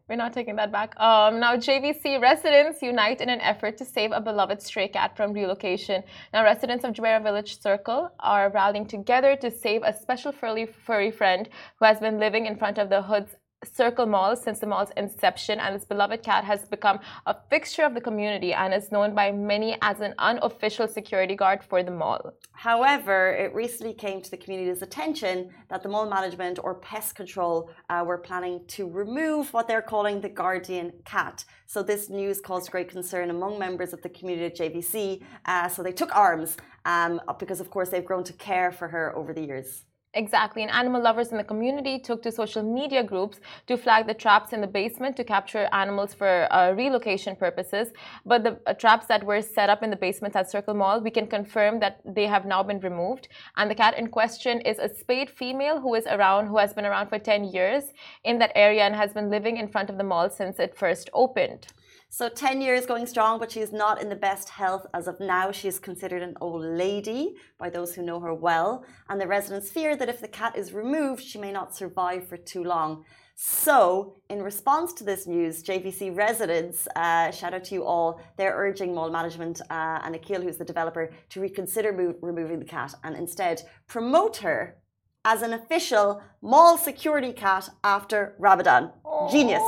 We're 0.09 0.15
not 0.15 0.33
taking 0.33 0.55
that 0.55 0.71
back. 0.71 0.99
Um, 0.99 1.39
now, 1.39 1.55
JVC 1.55 2.19
residents 2.19 2.81
unite 2.81 3.21
in 3.21 3.29
an 3.29 3.41
effort 3.41 3.77
to 3.77 3.85
save 3.85 4.11
a 4.11 4.19
beloved 4.19 4.59
stray 4.59 4.87
cat 4.87 5.15
from 5.15 5.33
relocation. 5.33 6.01
Now, 6.33 6.43
residents 6.43 6.83
of 6.83 6.95
Jumeirah 6.95 7.21
Village 7.21 7.61
Circle 7.61 8.11
are 8.19 8.49
rallying 8.49 8.87
together 8.87 9.35
to 9.35 9.51
save 9.51 9.83
a 9.83 9.93
special 9.93 10.31
furry, 10.31 10.65
furry 10.65 11.11
friend 11.11 11.47
who 11.77 11.85
has 11.85 11.99
been 11.99 12.17
living 12.17 12.47
in 12.47 12.55
front 12.55 12.79
of 12.79 12.89
the 12.89 13.03
Hood's 13.03 13.35
Circle 13.65 14.05
Mall 14.05 14.37
since 14.37 14.59
the 14.59 14.67
mall's 14.67 14.91
inception, 14.95 15.59
and 15.59 15.75
this 15.75 15.83
beloved 15.83 16.23
cat 16.23 16.45
has 16.45 16.63
become 16.63 16.99
a 17.25 17.35
fixture 17.49 17.83
of 17.83 17.93
the 17.93 17.99
community 17.99 18.53
and 18.53 18.73
is 18.73 18.89
known 18.89 19.13
by 19.13 19.33
many 19.33 19.77
as 19.81 19.99
an 19.99 20.13
unofficial 20.17 20.87
security 20.87 21.35
guard 21.35 21.61
for 21.61 21.83
the 21.83 21.91
mall. 21.91 22.33
However, 22.53 23.31
it 23.31 23.53
recently 23.53 23.93
came 23.93 24.21
to 24.21 24.31
the 24.31 24.37
community's 24.37 24.81
attention 24.81 25.49
that 25.69 25.83
the 25.83 25.89
mall 25.89 26.09
management 26.09 26.59
or 26.63 26.75
pest 26.75 27.15
control 27.15 27.69
uh, 27.89 28.01
were 28.07 28.17
planning 28.17 28.61
to 28.67 28.87
remove 28.89 29.51
what 29.53 29.67
they're 29.67 29.81
calling 29.81 30.21
the 30.21 30.29
guardian 30.29 30.93
cat. 31.03 31.43
So 31.65 31.83
this 31.83 32.09
news 32.09 32.39
caused 32.39 32.71
great 32.71 32.87
concern 32.87 33.29
among 33.29 33.59
members 33.59 33.91
of 33.91 34.01
the 34.01 34.09
community 34.09 34.45
at 34.45 34.57
JVC. 34.57 35.21
Uh, 35.45 35.67
so 35.67 35.83
they 35.83 35.91
took 35.91 36.15
arms 36.15 36.55
um, 36.85 37.19
because, 37.37 37.59
of 37.59 37.69
course, 37.69 37.89
they've 37.89 38.05
grown 38.05 38.23
to 38.23 38.33
care 38.33 38.71
for 38.71 38.87
her 38.87 39.13
over 39.17 39.33
the 39.33 39.45
years. 39.45 39.83
Exactly, 40.15 40.63
and 40.63 40.71
animal 40.71 41.03
lovers 41.03 41.29
in 41.29 41.37
the 41.37 41.43
community 41.43 41.99
took 41.99 42.23
to 42.23 42.31
social 42.31 42.63
media 42.63 43.03
groups 43.03 43.39
to 43.67 43.77
flag 43.77 44.07
the 44.07 44.13
traps 44.15 44.53
in 44.53 44.61
the 44.61 44.65
basement 44.65 45.15
to 45.17 45.23
capture 45.23 45.69
animals 45.71 46.15
for 46.15 46.51
uh, 46.51 46.71
relocation 46.71 47.35
purposes. 47.35 47.89
But 48.25 48.43
the 48.43 48.59
uh, 48.65 48.73
traps 48.73 49.05
that 49.05 49.23
were 49.23 49.39
set 49.43 49.69
up 49.69 49.83
in 49.83 49.91
the 49.91 49.95
basement 49.95 50.35
at 50.35 50.49
Circle 50.49 50.73
Mall, 50.73 50.99
we 50.99 51.11
can 51.11 51.27
confirm 51.27 51.79
that 51.81 52.01
they 52.03 52.25
have 52.25 52.47
now 52.47 52.63
been 52.63 52.79
removed. 52.79 53.27
And 53.55 53.69
the 53.69 53.75
cat 53.75 53.99
in 53.99 54.07
question 54.07 54.61
is 54.61 54.79
a 54.79 54.89
spayed 54.89 55.29
female 55.29 55.79
who 55.79 55.93
is 55.93 56.07
around, 56.07 56.47
who 56.47 56.57
has 56.57 56.73
been 56.73 56.87
around 56.87 57.09
for 57.09 57.19
10 57.19 57.43
years 57.43 57.93
in 58.23 58.39
that 58.39 58.51
area 58.55 58.85
and 58.85 58.95
has 58.95 59.13
been 59.13 59.29
living 59.29 59.57
in 59.57 59.67
front 59.67 59.91
of 59.91 59.99
the 59.99 60.03
mall 60.03 60.31
since 60.31 60.57
it 60.57 60.75
first 60.75 61.11
opened. 61.13 61.67
So 62.11 62.27
10 62.27 62.59
years 62.59 62.87
going 62.87 63.05
strong, 63.05 63.37
but 63.37 63.51
she's 63.51 63.71
not 63.71 64.01
in 64.01 64.09
the 64.09 64.15
best 64.15 64.49
health 64.49 64.87
as 64.95 65.07
of 65.07 65.19
now. 65.19 65.51
She 65.51 65.67
is 65.67 65.77
considered 65.77 66.23
an 66.23 66.35
old 66.41 66.63
lady 66.63 67.35
by 67.59 67.69
those 67.69 67.93
who 67.93 68.01
know 68.01 68.19
her 68.19 68.33
well. 68.33 68.83
And 69.09 69.21
the 69.21 69.27
residents 69.27 69.69
fear 69.69 69.95
that 69.95 70.09
if 70.09 70.19
the 70.19 70.27
cat 70.27 70.57
is 70.57 70.73
removed, 70.73 71.23
she 71.23 71.37
may 71.37 71.51
not 71.51 71.75
survive 71.75 72.27
for 72.27 72.35
too 72.35 72.63
long. 72.63 73.05
So, 73.35 74.15
in 74.29 74.41
response 74.41 74.91
to 74.93 75.03
this 75.03 75.27
news, 75.27 75.63
JVC 75.63 76.13
residents, 76.13 76.87
uh, 76.95 77.29
shout 77.29 77.53
out 77.53 77.63
to 77.65 77.75
you 77.75 77.85
all, 77.85 78.19
they're 78.37 78.55
urging 78.57 78.93
mall 78.93 79.11
management 79.11 79.61
uh, 79.69 80.01
and 80.03 80.15
Nakheel, 80.15 80.43
who's 80.43 80.57
the 80.57 80.65
developer, 80.65 81.11
to 81.29 81.39
reconsider 81.39 82.17
removing 82.21 82.59
the 82.59 82.65
cat 82.65 82.95
and 83.03 83.15
instead 83.15 83.61
promote 83.87 84.37
her 84.37 84.77
as 85.25 85.43
an 85.43 85.53
official 85.53 86.21
mall 86.41 86.75
security 86.75 87.31
cat 87.31 87.69
after 87.83 88.35
Ramadan. 88.39 88.91
Genius. 89.31 89.63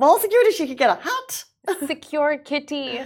Mall 0.00 0.18
security, 0.18 0.52
she 0.52 0.66
could 0.66 0.78
get 0.78 0.88
a 0.88 0.98
hat. 1.08 1.44
Secure 1.86 2.38
kitty. 2.38 3.02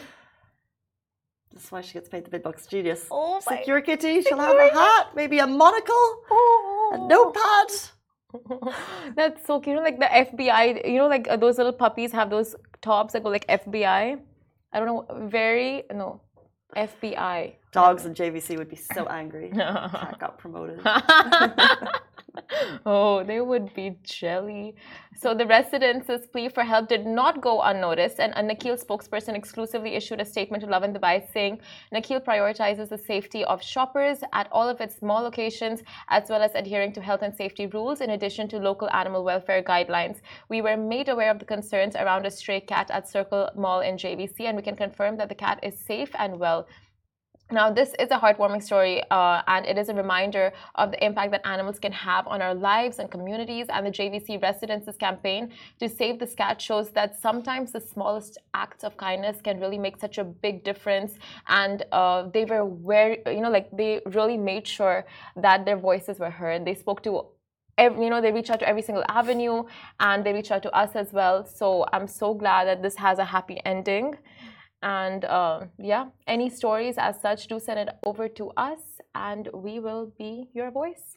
That's 1.53 1.73
why 1.73 1.81
she 1.81 1.95
gets 1.95 2.09
paid 2.09 2.25
the 2.25 2.31
big 2.31 2.45
bucks. 2.45 2.67
Genius. 2.67 3.09
Oh 3.11 3.41
my- 3.45 3.57
Secure 3.57 3.81
kitty, 3.81 4.23
she'll 4.23 4.39
have 4.39 4.57
a 4.57 4.69
hat, 4.73 5.09
maybe 5.17 5.41
a 5.41 5.47
monocle, 5.47 6.05
oh. 6.31 6.93
a 6.95 6.99
notepad. 7.13 8.75
That's 9.17 9.45
so 9.45 9.59
cute. 9.59 9.73
You 9.73 9.77
know, 9.77 9.83
like 9.83 9.99
the 9.99 10.07
FBI, 10.07 10.89
you 10.89 10.99
know, 10.99 11.09
like 11.09 11.27
uh, 11.29 11.37
those 11.37 11.59
little 11.59 11.73
puppies 11.73 12.13
have 12.13 12.31
those 12.31 12.55
tops 12.81 13.13
that 13.15 13.25
go 13.25 13.29
like 13.29 13.47
FBI. 13.49 14.21
I 14.73 14.79
don't 14.79 14.87
know, 14.87 15.29
very, 15.29 15.83
no, 15.93 16.21
FBI. 16.77 17.55
Dogs 17.73 18.05
and 18.05 18.15
JVC 18.15 18.57
would 18.57 18.71
be 18.71 18.77
so 18.77 19.07
angry. 19.07 19.51
Cat 19.55 20.17
got 20.21 20.39
promoted. 20.39 20.79
oh, 22.87 23.25
they 23.25 23.41
would 23.41 23.73
be 23.75 23.97
jelly. 24.03 24.75
So 25.17 25.33
the 25.35 25.47
residents' 25.47 26.27
plea 26.27 26.49
for 26.49 26.65
help 26.65 26.89
did 26.89 27.07
not 27.07 27.41
go 27.41 27.61
unnoticed, 27.63 28.19
and 28.19 28.33
a 28.35 28.43
Nakheel 28.43 28.83
spokesperson 28.85 29.35
exclusively 29.35 29.95
issued 29.95 30.21
a 30.21 30.25
statement 30.25 30.63
to 30.65 30.69
Lovin 30.69 30.93
Dubai 30.93 31.23
saying 31.33 31.61
Nakheel 31.93 32.23
prioritizes 32.25 32.89
the 32.89 32.99
safety 32.99 33.45
of 33.45 33.63
shoppers 33.63 34.19
at 34.33 34.49
all 34.51 34.69
of 34.69 34.81
its 34.81 35.03
mall 35.03 35.23
locations, 35.23 35.83
as 36.09 36.29
well 36.29 36.43
as 36.43 36.55
adhering 36.55 36.93
to 36.93 37.01
health 37.01 37.23
and 37.23 37.35
safety 37.35 37.67
rules, 37.67 38.01
in 38.01 38.11
addition 38.11 38.49
to 38.49 38.59
local 38.59 38.91
animal 38.91 39.25
welfare 39.25 39.63
guidelines. 39.63 40.21
We 40.49 40.63
were 40.63 40.77
made 40.77 41.09
aware 41.09 41.31
of 41.31 41.39
the 41.39 41.45
concerns 41.45 41.95
around 41.97 42.27
a 42.27 42.31
stray 42.31 42.61
cat 42.61 42.91
at 42.91 43.09
Circle 43.09 43.51
Mall 43.57 43.81
in 43.81 43.97
JVC, 43.97 44.41
and 44.41 44.57
we 44.57 44.63
can 44.63 44.77
confirm 44.77 45.17
that 45.19 45.29
the 45.29 45.35
cat 45.35 45.61
is 45.63 45.79
safe 45.79 46.11
and 46.19 46.39
well. 46.39 46.67
Now, 47.51 47.71
this 47.71 47.95
is 47.99 48.11
a 48.11 48.19
heartwarming 48.19 48.63
story, 48.63 49.03
uh, 49.11 49.43
and 49.47 49.67
it 49.67 49.77
is 49.77 49.91
a 49.91 49.95
reminder 49.95 50.51
of 50.77 50.93
the 50.93 51.05
impact 51.05 51.31
that 51.33 51.47
animals 51.47 51.79
can 51.79 51.93
have 51.93 52.27
on 52.27 52.41
our 52.41 52.55
lives 52.55 52.99
and 52.99 53.11
communities. 53.11 53.67
And 53.69 53.87
the 53.87 53.91
JVC 53.91 54.41
Residents' 54.43 54.97
campaign 54.97 55.53
to 55.79 55.87
save 55.87 56.19
this 56.19 56.35
cat 56.35 56.59
shows 56.61 56.91
that 56.93 57.21
sometimes 57.21 57.73
the 57.73 57.83
smallest 57.83 58.39
acts 58.55 58.83
of 58.83 58.97
kindness 58.97 59.43
can 59.43 59.61
really 59.61 59.77
make 59.77 59.99
such 59.99 60.17
a 60.17 60.25
big 60.25 60.65
difference. 60.65 61.19
And 61.47 61.85
uh, 61.93 62.29
they 62.33 62.47
were 62.47 62.67
very, 62.67 63.23
you 63.27 63.43
know, 63.43 63.51
like 63.51 63.71
they 63.77 64.01
really 64.07 64.39
made 64.39 64.67
sure 64.67 65.05
that 65.37 65.67
their 65.67 65.77
voices 65.77 66.19
were 66.19 66.31
heard. 66.31 66.65
They 66.65 66.75
spoke 66.75 67.03
to 67.03 67.27
Every, 67.77 68.05
you 68.05 68.11
know 68.11 68.21
they 68.21 68.31
reach 68.31 68.51
out 68.51 68.61
to 68.61 68.69
every 68.69 68.83
single 68.83 69.03
avenue 69.09 69.65
and 69.99 70.25
they 70.25 70.33
reach 70.33 70.53
out 70.53 70.63
to 70.63 70.71
us 70.73 70.95
as 70.95 71.13
well 71.13 71.45
so 71.45 71.85
i'm 71.93 72.07
so 72.07 72.33
glad 72.33 72.69
that 72.69 72.83
this 72.83 72.95
has 72.95 73.19
a 73.19 73.25
happy 73.25 73.61
ending 73.65 74.17
and 74.85 75.25
uh, 75.25 75.65
yeah, 75.79 76.09
any 76.27 76.51
stories 76.51 76.97
as 76.99 77.21
such, 77.21 77.49
do 77.49 77.59
send 77.59 77.81
it 77.81 77.89
over 78.05 78.29
to 78.29 78.51
us 78.57 79.01
and 79.15 79.49
we 79.55 79.81
will 79.81 80.13
be 80.19 80.51
your 80.53 80.71
voice. 80.71 81.17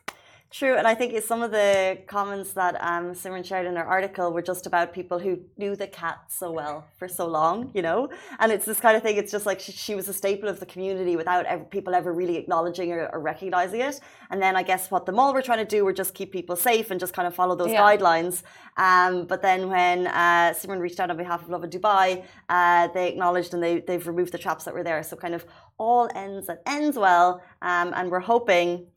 True, 0.49 0.77
and 0.77 0.87
I 0.87 0.95
think 0.95 1.21
some 1.23 1.41
of 1.41 1.51
the 1.51 1.97
comments 2.07 2.53
that 2.53 2.75
um, 2.79 3.11
Simran 3.11 3.43
shared 3.43 3.65
in 3.65 3.75
her 3.75 3.83
article 3.83 4.31
were 4.31 4.41
just 4.41 4.65
about 4.65 4.93
people 4.93 5.19
who 5.19 5.39
knew 5.57 5.75
the 5.75 5.87
cat 5.87 6.19
so 6.29 6.51
well 6.51 6.85
for 6.95 7.09
so 7.09 7.27
long, 7.27 7.69
you 7.73 7.81
know. 7.81 8.09
And 8.39 8.49
it's 8.49 8.65
this 8.65 8.79
kind 8.79 8.95
of 8.95 9.03
thing. 9.03 9.17
It's 9.17 9.31
just 9.31 9.45
like 9.45 9.59
she, 9.59 9.73
she 9.73 9.93
was 9.93 10.07
a 10.07 10.13
staple 10.13 10.47
of 10.47 10.61
the 10.61 10.65
community 10.65 11.17
without 11.17 11.45
ever, 11.47 11.65
people 11.65 11.93
ever 11.93 12.13
really 12.13 12.37
acknowledging 12.37 12.93
or, 12.93 13.09
or, 13.11 13.19
recognizing 13.19 13.81
it. 13.81 13.99
And 14.31 14.41
then 14.41 14.55
I 14.55 14.63
guess 14.63 14.89
what 14.89 15.05
the 15.05 15.11
mall 15.11 15.33
were 15.33 15.41
trying 15.41 15.59
to 15.59 15.65
do 15.65 15.83
were 15.83 15.91
just 15.91 16.13
keep 16.13 16.31
people 16.31 16.55
safe 16.55 16.91
and 16.91 16.99
just 16.99 17.13
kind 17.13 17.27
of 17.27 17.35
follow 17.35 17.55
those 17.55 17.73
yeah. 17.73 17.81
guidelines. 17.81 18.43
Um, 18.77 19.25
but 19.25 19.41
then 19.41 19.67
when 19.67 20.07
uh, 20.07 20.53
Simran 20.53 20.79
reached 20.79 21.01
out 21.01 21.09
on 21.09 21.17
behalf 21.17 21.41
of 21.41 21.49
Lovin 21.49 21.69
Dubai, 21.69 22.23
uh, 22.47 22.87
they 22.93 23.09
acknowledged 23.09 23.53
and 23.53 23.61
they 23.61 23.81
they've 23.81 24.07
removed 24.07 24.31
the 24.31 24.37
traps 24.37 24.63
that 24.63 24.73
were 24.73 24.83
there. 24.83 25.03
So 25.03 25.17
kind 25.17 25.35
of 25.35 25.45
all 25.77 26.09
ends 26.15 26.47
that 26.47 26.61
ends 26.65 26.97
well. 26.97 27.41
Um, 27.61 27.91
and 27.93 28.09
we're 28.09 28.21
hoping 28.21 28.87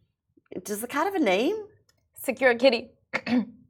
does 0.65 0.81
the 0.81 0.87
cat 0.87 1.07
have 1.07 1.15
a 1.15 1.19
name? 1.19 1.57
Secure 2.15 2.55
Kitty. 2.55 2.91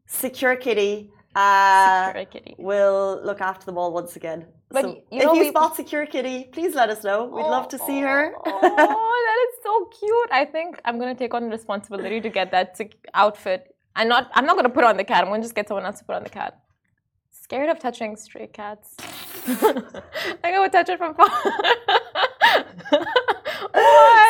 Secure 0.06 0.56
Kitty. 0.56 1.10
Uh, 1.34 2.08
Secure 2.08 2.24
Kitty. 2.26 2.54
Will 2.58 3.20
look 3.22 3.40
after 3.40 3.66
them 3.66 3.78
all 3.78 3.92
once 3.92 4.16
again. 4.16 4.46
But 4.70 4.82
so 4.82 5.02
you 5.10 5.20
know, 5.20 5.32
if 5.32 5.36
you 5.36 5.44
we... 5.44 5.50
spot 5.50 5.76
Secure 5.76 6.06
Kitty, 6.06 6.48
please 6.52 6.74
let 6.74 6.90
us 6.90 7.04
know. 7.04 7.24
We'd 7.24 7.42
oh, 7.42 7.50
love 7.50 7.68
to 7.68 7.78
see 7.78 8.00
her. 8.00 8.32
oh, 8.46 8.60
that 9.26 9.36
is 9.48 9.54
so 9.62 9.84
cute. 9.98 10.30
I 10.32 10.44
think 10.44 10.80
I'm 10.84 10.98
gonna 10.98 11.14
take 11.14 11.34
on 11.34 11.44
the 11.44 11.50
responsibility 11.50 12.20
to 12.20 12.28
get 12.28 12.50
that 12.52 12.78
outfit. 13.14 13.74
I'm 13.96 14.08
not, 14.08 14.30
I'm 14.34 14.46
not 14.46 14.56
gonna 14.56 14.70
put 14.70 14.84
on 14.84 14.96
the 14.96 15.04
cat. 15.04 15.24
I'm 15.24 15.30
gonna 15.30 15.42
just 15.42 15.54
get 15.54 15.68
someone 15.68 15.84
else 15.84 15.98
to 15.98 16.04
put 16.04 16.16
on 16.16 16.24
the 16.24 16.30
cat. 16.30 16.60
Scared 17.30 17.68
of 17.68 17.80
touching 17.80 18.16
stray 18.16 18.46
cats. 18.46 18.94
I 20.44 20.58
would 20.58 20.72
touch 20.72 20.88
it 20.88 20.98
from 20.98 21.14
far. 21.14 21.30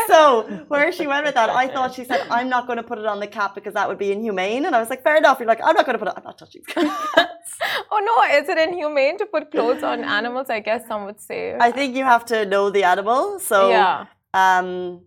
so 0.08 0.64
where 0.68 0.92
she 0.92 1.06
went 1.06 1.24
with 1.26 1.34
that, 1.34 1.50
I 1.50 1.68
thought 1.68 1.94
she 1.94 2.04
said, 2.04 2.26
"I'm 2.30 2.48
not 2.48 2.66
going 2.66 2.76
to 2.78 2.82
put 2.82 2.98
it 2.98 3.06
on 3.06 3.20
the 3.20 3.26
cat 3.26 3.54
because 3.54 3.74
that 3.74 3.88
would 3.88 3.98
be 3.98 4.12
inhumane," 4.12 4.64
and 4.66 4.74
I 4.74 4.80
was 4.80 4.90
like, 4.90 5.02
"Fair 5.02 5.16
enough." 5.16 5.38
You're 5.38 5.48
like, 5.48 5.60
"I'm 5.62 5.74
not 5.74 5.86
going 5.86 5.98
to 5.98 6.04
put 6.04 6.08
it. 6.08 6.14
I'm 6.16 6.24
not 6.24 6.38
touching 6.38 6.62
cats." 6.62 7.58
oh 7.90 8.00
no, 8.08 8.38
is 8.38 8.48
it 8.48 8.58
inhumane 8.58 9.18
to 9.18 9.26
put 9.26 9.50
clothes 9.50 9.82
on 9.82 10.04
animals? 10.04 10.50
I 10.50 10.60
guess 10.60 10.86
some 10.86 11.04
would 11.06 11.20
say. 11.20 11.56
I 11.58 11.70
think 11.70 11.96
you 11.96 12.04
have 12.04 12.24
to 12.26 12.46
know 12.46 12.70
the 12.70 12.84
animal. 12.84 13.38
So 13.38 13.70
yeah. 13.70 14.06
Um, 14.32 15.02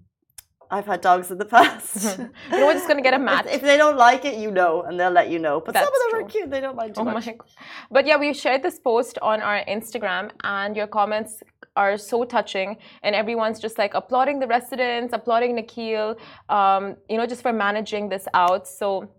I've 0.74 0.88
had 0.88 1.02
dogs 1.02 1.30
in 1.30 1.38
the 1.38 1.46
past. 1.46 2.18
you 2.52 2.58
know, 2.60 2.66
we're 2.66 2.74
just 2.74 2.88
gonna 2.88 3.04
get 3.04 3.14
a 3.14 3.20
mat. 3.20 3.46
If, 3.46 3.56
if, 3.58 3.62
they 3.62 3.78
don't 3.78 3.96
like 3.96 4.26
it, 4.26 4.40
you 4.40 4.50
know, 4.50 4.82
and 4.82 5.00
they'll 5.00 5.12
let 5.12 5.30
you 5.30 5.38
know. 5.38 5.62
But 5.64 5.76
That's 5.76 5.86
some 5.86 5.94
of 5.94 6.02
them 6.02 6.12
true. 6.12 6.26
are 6.26 6.30
cute; 6.30 6.50
they 6.50 6.62
don't 6.62 6.76
mind 6.76 6.96
too 6.96 7.02
oh 7.02 7.06
much. 7.06 7.30
But 7.92 8.08
yeah, 8.08 8.18
we 8.18 8.34
shared 8.34 8.64
this 8.64 8.80
post 8.80 9.20
on 9.22 9.42
our 9.42 9.64
Instagram, 9.66 10.32
and 10.44 10.76
your 10.76 10.88
comments 10.88 11.44
are 11.76 11.98
so 11.98 12.24
touching 12.24 12.78
and 13.04 13.16
everyone's 13.16 13.60
just 13.60 13.78
like 13.78 13.94
applauding 13.94 14.40
the 14.40 14.48
residents 14.48 15.14
applauding 15.14 15.56
Nakheel 15.56 16.18
um, 16.50 16.96
you 17.10 17.18
know 17.18 17.26
just 17.26 17.42
for 17.42 17.54
managing 17.54 18.10
this 18.10 18.28
out 18.34 18.68
so 18.68 19.10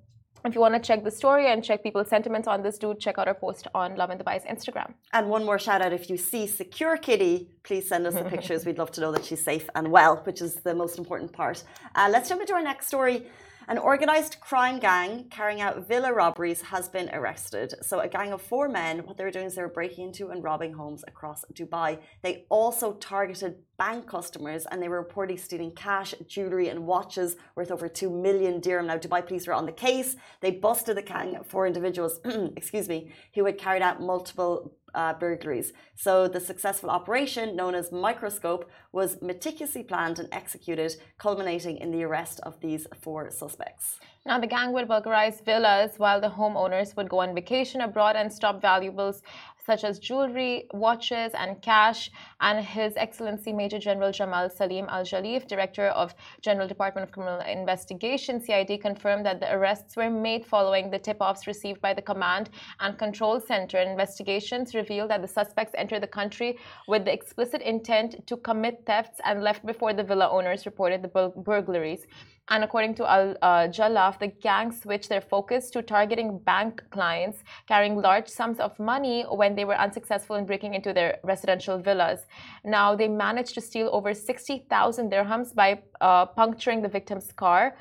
if 0.45 0.55
you 0.55 0.61
want 0.61 0.75
to 0.75 0.81
check 0.81 1.03
the 1.03 1.11
story 1.11 1.47
and 1.51 1.65
check 1.65 1.83
people's 1.83 2.09
sentiments 2.09 2.47
on 2.47 2.63
this, 2.63 2.77
do 2.77 2.95
check 2.95 3.19
out 3.19 3.29
our 3.29 3.35
post 3.35 3.67
on 3.75 3.97
Lovin 3.97 4.19
Dubai's 4.19 4.45
Instagram. 4.45 4.93
And 5.15 5.31
one 5.31 5.45
more 5.45 5.59
shout 5.59 5.81
out 5.81 5.95
if 5.95 6.11
you 6.11 6.19
see 6.19 6.47
Secure 6.47 6.99
Kitty, 6.99 7.49
please 7.63 7.89
send 7.89 8.07
us 8.07 8.15
the 8.15 8.25
pictures. 8.35 8.67
We'd 8.67 8.77
love 8.77 8.91
to 8.93 9.01
know 9.01 9.11
that 9.13 9.25
she's 9.25 9.43
safe 9.43 9.71
and 9.75 9.91
well, 9.91 10.17
which 10.25 10.43
is 10.43 10.57
the 10.57 10.75
most 10.75 10.99
important 10.99 11.33
part. 11.33 11.65
Uh, 11.95 12.09
let's 12.11 12.29
jump 12.29 12.43
into 12.43 12.53
our 12.53 12.63
next 12.63 12.89
story. 12.89 13.27
An 13.67 13.79
organised 13.79 14.41
crime 14.41 14.79
gang 14.79 15.25
carrying 15.31 15.63
out 15.63 15.89
villa 15.89 16.13
robberies 16.13 16.61
has 16.61 16.87
been 16.91 17.09
arrested. 17.15 17.73
So, 17.81 18.01
a 18.01 18.09
gang 18.09 18.33
of 18.33 18.43
four 18.43 18.69
men, 18.69 19.07
what 19.07 19.17
they 19.17 19.25
were 19.25 19.31
doing 19.31 19.47
is 19.47 19.55
they 19.55 19.63
were 19.63 19.69
breaking 19.69 20.09
into 20.09 20.29
and 20.29 20.45
robbing 20.45 20.75
homes 20.75 21.03
across 21.09 21.47
Dubai. 21.55 21.99
They 22.23 22.45
also 22.51 22.93
targeted 22.95 23.57
bank 23.79 24.07
customers 24.07 24.67
and 24.71 24.83
they 24.83 24.89
were 24.89 25.03
reportedly 25.03 25.41
stealing 25.41 25.73
cash, 25.73 26.15
jewellery, 26.27 26.69
and 26.69 26.87
watches 26.87 27.37
worth 27.55 27.71
over 27.71 27.89
2 27.89 28.11
million 28.11 28.61
dirham. 28.61 28.87
Now, 28.87 28.99
Dubai 28.99 29.27
police 29.27 29.47
were 29.47 29.55
on 29.55 29.65
the 29.65 29.73
case. 29.73 30.17
They 30.43 30.51
busted 30.51 30.99
the 30.99 31.03
gang, 31.03 31.43
four 31.45 31.67
individuals, 31.67 32.21
excuse 32.57 32.87
me, 32.87 33.13
who 33.35 33.47
had 33.47 33.57
carried 33.57 33.83
out 33.83 33.99
multiple 33.99 34.75
uh, 34.95 35.15
burglaries. 35.15 35.73
So 35.97 36.29
the 36.29 36.41
successful 36.41 36.91
operation, 36.91 37.57
known 37.57 37.75
as 37.75 37.93
Microscope, 37.93 38.71
was 38.93 39.21
meticulously 39.23 39.83
planned 39.83 40.19
and 40.19 40.29
executed, 40.33 40.97
culminating 41.19 41.77
in 41.79 41.91
the 41.91 42.05
arrest 42.05 42.41
of 42.43 42.61
these 42.61 42.87
four 43.01 43.31
suspects. 43.31 43.99
Now, 44.27 44.39
the 44.41 44.47
gang 44.47 44.73
would 44.73 44.89
burglarize 44.89 45.41
villas 45.41 45.99
while 45.99 46.21
the 46.21 46.31
homeowners 46.31 46.97
would 46.97 47.11
go 47.11 47.19
on 47.19 47.35
vacation 47.35 47.83
abroad 47.83 48.17
and 48.17 48.33
stop 48.33 48.63
valuables 48.63 49.23
such 49.67 49.85
as 49.85 49.99
jewelry, 49.99 50.67
watches, 50.73 51.33
and 51.35 51.61
cash. 51.63 52.11
And 52.41 52.65
His 52.65 52.95
Excellency 52.97 53.53
Major 53.53 53.79
General 53.79 54.13
Jamal 54.13 54.51
Salim 54.51 54.87
Al 54.89 55.05
Jallaf, 55.05 55.47
Director 55.47 55.87
of 55.89 56.15
General 56.43 56.69
Department 56.69 57.07
of 57.07 57.13
Criminal 57.13 57.41
Investigation 57.41 58.41
(CID), 58.41 58.81
confirmed 58.81 59.25
that 59.27 59.41
the 59.41 59.53
arrests 59.55 59.97
were 59.97 60.11
made 60.11 60.45
following 60.45 60.91
the 60.91 60.99
tip-offs 60.99 61.47
received 61.47 61.81
by 61.81 61.95
the 61.95 62.03
Command 62.03 62.51
and 62.81 62.99
Control 62.99 63.41
Center. 63.41 63.79
Investigations 63.79 64.75
revealed 64.75 65.11
that 65.11 65.23
the 65.23 65.29
suspects 65.29 65.75
entered 65.77 66.03
the 66.03 66.07
country 66.07 66.59
with 66.89 67.05
the 67.05 67.13
explicit 67.13 67.63
intent 67.63 68.27
to 68.27 68.37
commit 68.37 68.85
thefts 68.87 69.21
and 69.25 69.43
left 69.43 69.65
before 69.65 69.93
the 69.93 70.03
villa 70.03 70.29
owners 70.29 70.67
reported 70.67 71.03
the 71.03 71.33
burglaries. 71.37 72.07
And 72.51 72.63
according 72.63 72.95
to 72.97 73.11
Al 73.11 73.37
uh, 73.41 73.69
Jallaf, 73.69 74.19
the 74.19 74.27
gang 74.27 74.71
switched 74.71 75.09
their 75.09 75.23
focus 75.23 75.71
to 75.71 75.81
targeting 75.81 76.39
bank 76.39 76.83
clients 76.91 77.39
carrying 77.67 77.97
large 77.97 78.29
sums 78.29 78.61
of 78.61 78.79
money 78.79 79.23
when 79.23 79.55
they 79.55 79.65
were 79.65 79.79
unsuccessful 79.79 80.37
in 80.37 80.45
breaking 80.45 80.75
into 80.75 80.93
their 80.93 81.19
residential 81.25 81.79
villas. 81.79 82.27
Now, 82.63 82.95
they 82.95 83.09
managed 83.09 83.55
to 83.55 83.63
steal 83.63 83.89
over 83.93 84.13
60,000 84.13 85.11
dirhams 85.11 85.55
by 85.55 85.83
uh, 86.03 86.27
puncturing 86.27 86.83
the 86.83 86.89
victim's 86.89 87.33
car 87.33 87.77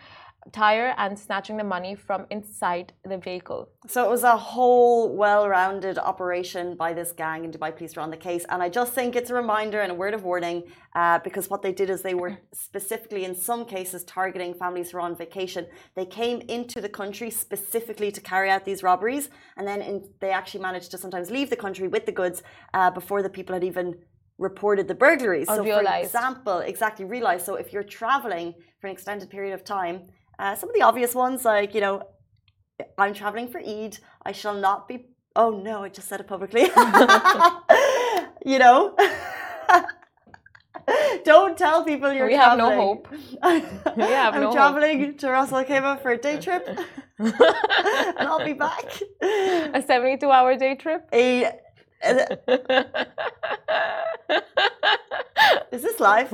tire 0.52 0.94
and 0.98 1.18
snatching 1.18 1.58
the 1.58 1.64
money 1.64 1.96
from 1.96 2.26
inside 2.30 2.94
the 3.06 3.18
vehicle. 3.18 3.70
So 3.88 4.04
it 4.06 4.10
was 4.10 4.24
a 4.24 4.36
whole 4.36 5.16
well-rounded 5.16 5.98
operation 5.98 6.76
by 6.76 6.94
this 6.94 7.12
gang, 7.12 7.46
and 7.46 7.54
Dubai 7.54 7.76
police 7.76 7.96
are 7.98 8.02
on 8.02 8.12
the 8.12 8.18
case. 8.18 8.46
And 8.50 8.62
I 8.62 8.70
just 8.70 8.94
think 8.94 9.16
it's 9.16 9.30
a 9.30 9.34
reminder 9.34 9.80
and 9.82 9.92
a 9.92 9.96
word 9.96 10.14
of 10.14 10.24
warning 10.24 10.64
uh, 10.96 11.20
because 11.20 11.50
what 11.50 11.62
they 11.62 11.72
did 11.72 11.90
is 11.90 12.02
they 12.02 12.14
were 12.14 12.38
specifically, 12.54 13.24
in 13.26 13.36
some 13.36 13.66
cases, 13.66 14.04
targeting 14.04 14.54
families 14.54 14.92
who 14.92 14.98
are 14.98 15.02
on 15.02 15.16
vacation. 15.16 15.66
They 15.96 16.06
came 16.06 16.42
into 16.42 16.82
the 16.82 16.90
country 16.90 17.30
specifically 17.30 18.12
to 18.12 18.22
carry 18.22 18.50
out 18.50 18.66
these 18.66 18.84
robberies, 18.84 19.30
and 19.58 19.68
then 19.68 19.82
in, 19.82 20.10
they 20.20 20.32
actually 20.32 20.62
managed 20.62 20.92
to 20.92 20.98
sometimes 20.98 21.32
leave 21.32 21.50
the 21.50 21.56
country 21.56 21.88
with 21.88 22.06
the 22.06 22.12
goods 22.12 22.44
uh, 22.74 22.92
before 22.92 23.22
the 23.22 23.30
people 23.30 23.54
had 23.54 23.64
even 23.64 23.96
reported 24.38 24.88
the 24.88 24.96
burglaries. 24.96 25.48
Or 25.48 25.58
so, 25.58 25.64
realized. 25.64 26.12
for 26.12 26.18
example, 26.18 26.60
exactly 26.60 27.06
realized. 27.06 27.46
So, 27.46 27.56
if 27.56 27.72
you're 27.72 27.84
traveling 27.84 28.54
for 28.80 28.88
an 28.88 28.94
extended 28.94 29.30
period 29.30 29.54
of 29.54 29.64
time, 29.64 30.02
uh, 30.40 30.56
some 30.56 30.70
of 30.70 30.75
the 30.75 30.82
obvious 30.82 31.16
ones, 31.16 31.46
like, 31.46 31.74
you 31.74 31.82
know, 31.82 32.04
I'm 32.98 33.13
traveling 33.13 33.48
for 33.48 33.60
Eid, 33.60 34.00
I 34.25 34.32
shall 34.32 34.56
not 34.56 34.88
be. 34.88 35.06
Oh 35.36 35.52
no, 35.52 35.84
I 35.84 35.90
just 35.90 36.08
said 36.08 36.20
it 36.20 36.28
publicly. 36.28 36.62
you 38.46 38.60
know? 38.60 38.96
Don't 41.24 41.58
tell 41.58 41.86
people 41.86 42.12
you're 42.12 42.28
We 42.28 42.36
have 42.36 42.58
no 42.58 42.75
hope. 42.75 43.08
We 43.12 44.04
have 44.04 44.36
I'm 44.36 44.42
no 44.42 44.48
hope. 44.48 44.56
traveling 44.56 45.18
to 45.18 45.30
Ras 45.30 45.52
Al 45.52 45.63
Khaimah 45.63 46.02
for 46.02 46.12
a 46.12 46.18
day 46.18 46.40
trip, 46.40 46.68
and 47.20 47.34
I'll 48.28 48.44
be 48.44 48.54
back. 48.54 48.86
A 49.22 49.82
72 49.82 50.30
hour 50.30 50.58
day 50.58 50.75
trip? 50.75 51.08
A, 51.13 51.52
is 55.72 55.82
this 55.82 56.00
live? 56.00 56.34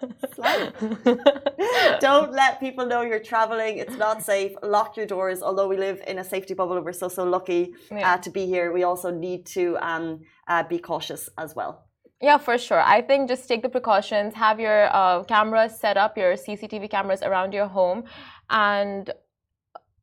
Don't 2.00 2.32
let 2.32 2.60
people 2.60 2.86
know 2.86 3.02
you're 3.02 3.20
traveling. 3.32 3.78
It's 3.78 3.96
not 3.96 4.22
safe. 4.22 4.52
Lock 4.62 4.96
your 4.96 5.06
doors. 5.06 5.42
Although 5.42 5.68
we 5.68 5.76
live 5.76 6.00
in 6.06 6.18
a 6.18 6.24
safety 6.24 6.54
bubble, 6.54 6.80
we're 6.82 6.92
so 6.92 7.08
so 7.08 7.24
lucky 7.24 7.74
Yeah. 7.90 8.14
uh, 8.14 8.18
to 8.18 8.30
be 8.30 8.46
here. 8.46 8.72
We 8.72 8.84
also 8.84 9.10
need 9.10 9.46
to 9.56 9.76
um, 9.80 10.20
uh, 10.48 10.62
be 10.64 10.78
cautious 10.78 11.28
as 11.38 11.54
well. 11.54 11.86
Yeah, 12.22 12.36
for 12.38 12.58
sure. 12.58 12.80
I 12.80 13.00
think 13.00 13.28
just 13.28 13.48
take 13.48 13.62
the 13.62 13.68
precautions, 13.70 14.34
have 14.34 14.60
your 14.60 14.94
uh, 14.94 15.24
cameras 15.24 15.78
set 15.80 15.96
up, 15.96 16.18
your 16.18 16.34
CCTV 16.34 16.90
cameras 16.90 17.22
around 17.22 17.54
your 17.54 17.66
home. 17.66 18.04
And, 18.50 19.10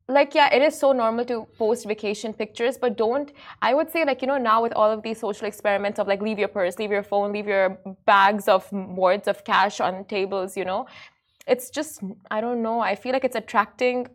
like, 0.08 0.34
yeah, 0.34 0.52
it 0.52 0.62
is 0.62 0.78
so 0.78 0.92
normal 0.92 1.24
to 1.26 1.46
post 1.58 1.86
vacation 1.86 2.32
pictures, 2.32 2.78
but 2.78 2.96
don't, 2.96 3.30
I 3.60 3.74
would 3.74 3.90
say, 3.90 4.04
like, 4.06 4.22
you 4.22 4.28
know, 4.28 4.38
now 4.38 4.62
with 4.62 4.72
all 4.72 4.90
of 4.90 5.02
these 5.02 5.20
social 5.20 5.46
experiments 5.46 5.98
of 5.98 6.08
like, 6.08 6.22
leave 6.22 6.38
your 6.38 6.48
purse, 6.48 6.78
leave 6.78 6.90
your 6.90 7.02
phone, 7.02 7.32
leave 7.32 7.46
your 7.46 7.78
bags 8.06 8.48
of 8.48 8.70
words 8.72 9.28
of 9.28 9.44
cash 9.44 9.80
on 9.80 10.04
tables, 10.06 10.56
you 10.56 10.64
know, 10.64 10.86
it's 11.46 11.68
just, 11.68 12.02
I 12.30 12.40
don't 12.40 12.62
know, 12.62 12.80
I 12.80 12.94
feel 12.94 13.12
like 13.12 13.24
it's 13.24 13.36
attracting 13.36 14.08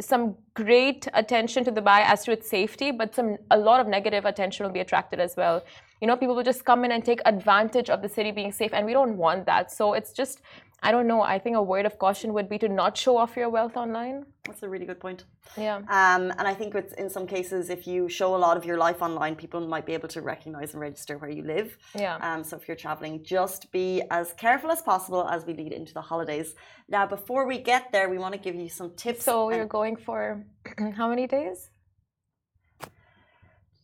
some 0.00 0.34
great 0.54 1.08
attention 1.14 1.64
to 1.64 1.72
Dubai 1.72 2.02
as 2.02 2.24
to 2.24 2.32
its 2.32 2.50
safety, 2.50 2.90
but 2.90 3.14
some 3.14 3.38
a 3.50 3.56
lot 3.56 3.80
of 3.80 3.86
negative 3.86 4.24
attention 4.24 4.66
will 4.66 4.72
be 4.72 4.80
attracted 4.80 5.20
as 5.20 5.36
well. 5.36 5.62
You 6.00 6.06
know, 6.06 6.16
people 6.16 6.34
will 6.36 6.42
just 6.42 6.64
come 6.66 6.84
in 6.84 6.92
and 6.92 7.02
take 7.04 7.20
advantage 7.24 7.88
of 7.88 8.02
the 8.02 8.08
city 8.08 8.30
being 8.30 8.52
safe, 8.52 8.74
and 8.74 8.84
we 8.84 8.92
don't 8.92 9.16
want 9.16 9.46
that. 9.46 9.72
So 9.72 9.94
it's 9.94 10.12
just, 10.12 10.42
I 10.82 10.92
don't 10.92 11.06
know. 11.06 11.22
I 11.22 11.38
think 11.38 11.56
a 11.56 11.62
word 11.62 11.86
of 11.86 11.98
caution 11.98 12.32
would 12.34 12.48
be 12.48 12.58
to 12.58 12.68
not 12.68 12.96
show 12.96 13.16
off 13.16 13.36
your 13.36 13.48
wealth 13.48 13.76
online. 13.76 14.26
That's 14.44 14.62
a 14.62 14.68
really 14.68 14.86
good 14.86 15.00
point. 15.00 15.24
Yeah. 15.56 15.76
Um, 15.76 16.30
and 16.38 16.46
I 16.46 16.54
think 16.54 16.74
it's 16.74 16.92
in 16.94 17.08
some 17.10 17.26
cases, 17.26 17.70
if 17.70 17.86
you 17.86 18.08
show 18.08 18.36
a 18.36 18.40
lot 18.46 18.56
of 18.56 18.64
your 18.64 18.76
life 18.76 19.02
online, 19.02 19.34
people 19.34 19.60
might 19.66 19.86
be 19.86 19.94
able 19.94 20.08
to 20.08 20.20
recognize 20.20 20.72
and 20.74 20.80
register 20.80 21.18
where 21.18 21.30
you 21.30 21.42
live. 21.42 21.76
Yeah. 21.94 22.16
Um, 22.16 22.44
so 22.44 22.56
if 22.56 22.68
you're 22.68 22.76
traveling, 22.76 23.24
just 23.24 23.72
be 23.72 24.02
as 24.10 24.32
careful 24.34 24.70
as 24.70 24.82
possible 24.82 25.26
as 25.28 25.44
we 25.44 25.54
lead 25.54 25.72
into 25.72 25.92
the 25.94 26.02
holidays. 26.02 26.54
Now, 26.88 27.06
before 27.06 27.46
we 27.46 27.58
get 27.58 27.90
there, 27.90 28.08
we 28.08 28.18
want 28.18 28.34
to 28.34 28.40
give 28.40 28.54
you 28.54 28.68
some 28.68 28.94
tips. 28.94 29.24
So 29.24 29.50
you're 29.50 29.66
going 29.66 29.96
for 29.96 30.44
how 30.96 31.08
many 31.08 31.26
days? 31.26 31.70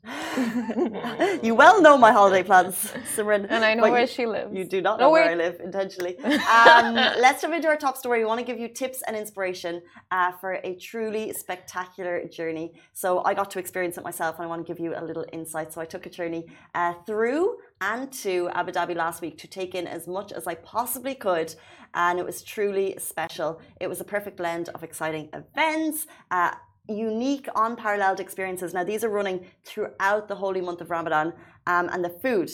you 1.42 1.54
well 1.54 1.80
know 1.80 1.96
my 1.96 2.10
holiday 2.10 2.42
plans, 2.42 2.74
Simran. 3.14 3.46
And 3.48 3.64
I 3.64 3.74
know 3.74 3.82
where 3.90 4.00
you- 4.00 4.06
she 4.06 4.26
lives. 4.26 4.52
You 4.52 4.64
do 4.64 4.80
not 4.82 4.98
No, 4.98 5.06
know 5.06 5.10
where. 5.10 5.30
I 5.30 5.34
live 5.34 5.60
intentionally. 5.60 6.16
Um, 6.52 6.94
let's 6.94 7.40
jump 7.42 7.54
into 7.54 7.68
our 7.68 7.76
top 7.76 7.96
story. 7.96 8.18
We 8.20 8.24
want 8.24 8.40
to 8.40 8.44
give 8.46 8.58
you 8.58 8.68
tips 8.68 9.02
and 9.06 9.16
inspiration 9.16 9.80
uh, 10.10 10.32
for 10.32 10.54
a 10.64 10.74
truly 10.76 11.32
spectacular 11.32 12.24
journey. 12.28 12.72
So 12.92 13.22
I 13.24 13.34
got 13.34 13.50
to 13.52 13.58
experience 13.58 13.96
it 13.96 14.04
myself, 14.04 14.36
and 14.38 14.44
I 14.44 14.48
want 14.48 14.66
to 14.66 14.70
give 14.72 14.80
you 14.80 14.94
a 14.96 15.02
little 15.04 15.24
insight. 15.32 15.72
So 15.72 15.80
I 15.80 15.84
took 15.84 16.04
a 16.06 16.10
journey 16.10 16.46
uh, 16.74 16.94
through 17.06 17.56
and 17.80 18.12
to 18.24 18.48
Abu 18.54 18.72
Dhabi 18.72 18.94
last 18.96 19.22
week 19.22 19.38
to 19.38 19.46
take 19.48 19.74
in 19.74 19.86
as 19.86 20.06
much 20.06 20.32
as 20.32 20.46
I 20.46 20.54
possibly 20.56 21.14
could, 21.14 21.54
and 21.94 22.18
it 22.18 22.24
was 22.26 22.42
truly 22.42 22.96
special. 22.98 23.60
It 23.80 23.88
was 23.88 24.00
a 24.00 24.04
perfect 24.04 24.36
blend 24.36 24.68
of 24.70 24.82
exciting 24.82 25.28
events. 25.32 26.06
Uh, 26.30 26.52
unique, 26.88 27.48
unparalleled 27.54 28.20
experiences. 28.20 28.74
Now, 28.74 28.84
these 28.84 29.04
are 29.04 29.08
running 29.08 29.46
throughout 29.64 30.28
the 30.28 30.34
holy 30.34 30.60
month 30.60 30.80
of 30.80 30.90
Ramadan, 30.90 31.32
um, 31.66 31.88
and 31.92 32.04
the 32.04 32.10
food, 32.10 32.50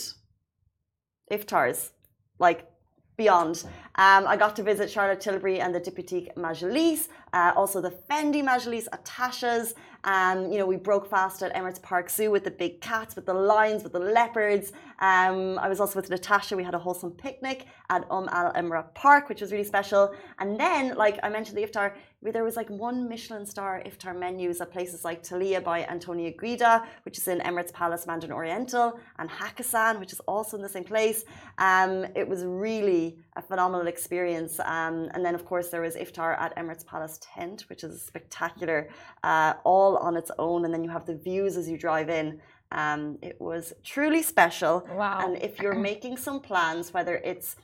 iftars, 1.31 1.91
like 2.39 2.71
beyond. 3.17 3.65
Um, 3.97 4.27
I 4.27 4.37
got 4.37 4.55
to 4.57 4.63
visit 4.63 4.91
Charlotte 4.91 5.21
Tilbury 5.21 5.61
and 5.61 5.75
the 5.75 5.81
Diptyque 5.81 6.35
Majlis, 6.37 7.09
uh, 7.33 7.53
also 7.57 7.81
the 7.81 7.91
Fendi 7.91 8.43
Majlis 8.43 8.87
at 8.93 9.05
Tasha's. 9.05 9.75
Um, 10.05 10.53
you 10.53 10.59
know, 10.59 10.67
we 10.67 10.77
broke 10.77 11.11
fast 11.11 11.43
at 11.43 11.53
Emirates 11.55 11.83
Park 11.83 12.09
Zoo 12.09 12.31
with 12.31 12.45
the 12.45 12.51
big 12.51 12.81
cats, 12.81 13.17
with 13.17 13.27
the 13.27 13.35
lions, 13.35 13.83
with 13.83 13.93
the 13.93 13.99
leopards. 13.99 14.73
Um, 15.01 15.59
I 15.59 15.69
was 15.69 15.81
also 15.81 15.97
with 16.01 16.11
Natasha. 16.11 16.57
We 16.57 16.65
had 16.65 16.75
a 16.75 16.79
wholesome 16.79 17.13
picnic 17.13 17.67
at 17.91 18.05
Um 18.11 18.29
Al 18.33 18.53
Emra 18.53 18.93
Park, 18.95 19.29
which 19.29 19.41
was 19.41 19.53
really 19.53 19.65
special. 19.65 20.15
And 20.39 20.59
then, 20.59 20.97
like 20.97 21.19
I 21.23 21.29
mentioned, 21.29 21.57
the 21.59 21.63
iftar, 21.63 21.95
there 22.21 22.45
was 22.45 22.57
like 22.57 22.69
one 22.69 23.09
Michelin 23.09 23.47
star 23.47 23.83
iftar 23.87 24.19
menus 24.19 24.61
at 24.61 24.73
places 24.73 25.05
like 25.05 25.23
Talea 25.23 25.63
by 25.63 25.85
Antonio 25.85 26.33
Guida, 26.37 26.85
which 27.05 27.17
is 27.19 27.29
in 27.29 27.39
Emirates 27.41 27.73
Palace 27.73 28.07
Mandarin 28.07 28.33
Oriental, 28.33 28.99
and 29.19 29.31
Hakkasan, 29.31 30.01
which 30.01 30.13
is 30.13 30.21
also 30.21 30.57
in 30.57 30.63
the 30.63 30.69
same 30.69 30.85
place. 30.85 31.25
Um, 31.59 32.07
it 32.17 32.27
was 32.29 32.45
really 32.45 33.19
a 33.37 33.43
phenomenal 33.43 33.87
experience. 33.87 34.59
Um, 34.61 35.09
and 35.15 35.25
then, 35.25 35.35
of 35.35 35.45
course, 35.45 35.69
there 35.69 35.81
was 35.81 35.95
iftar 35.95 36.37
at 36.41 36.57
Emirates 36.57 36.85
Palace 36.85 37.21
Tent, 37.23 37.65
which 37.69 37.85
is 37.85 38.03
spectacular, 38.03 38.89
uh, 39.23 39.55
all 39.65 39.97
on 39.99 40.17
its 40.17 40.33
own. 40.39 40.65
And 40.65 40.75
then 40.75 40.83
you 40.83 40.91
have 40.91 41.07
the 41.07 41.15
views 41.15 41.57
as 41.57 41.69
you 41.69 41.79
drive 41.79 42.09
in. 42.11 42.41
Um, 42.73 43.19
it 43.23 43.41
was 43.41 43.73
truly 43.85 44.23
special. 44.23 44.87
Wow. 44.95 45.21
And 45.23 45.43
if 45.43 45.61
you're 45.61 45.75
making 45.91 46.17
some 46.17 46.41
plans, 46.41 46.93
whether 46.93 47.17
it's 47.17 47.57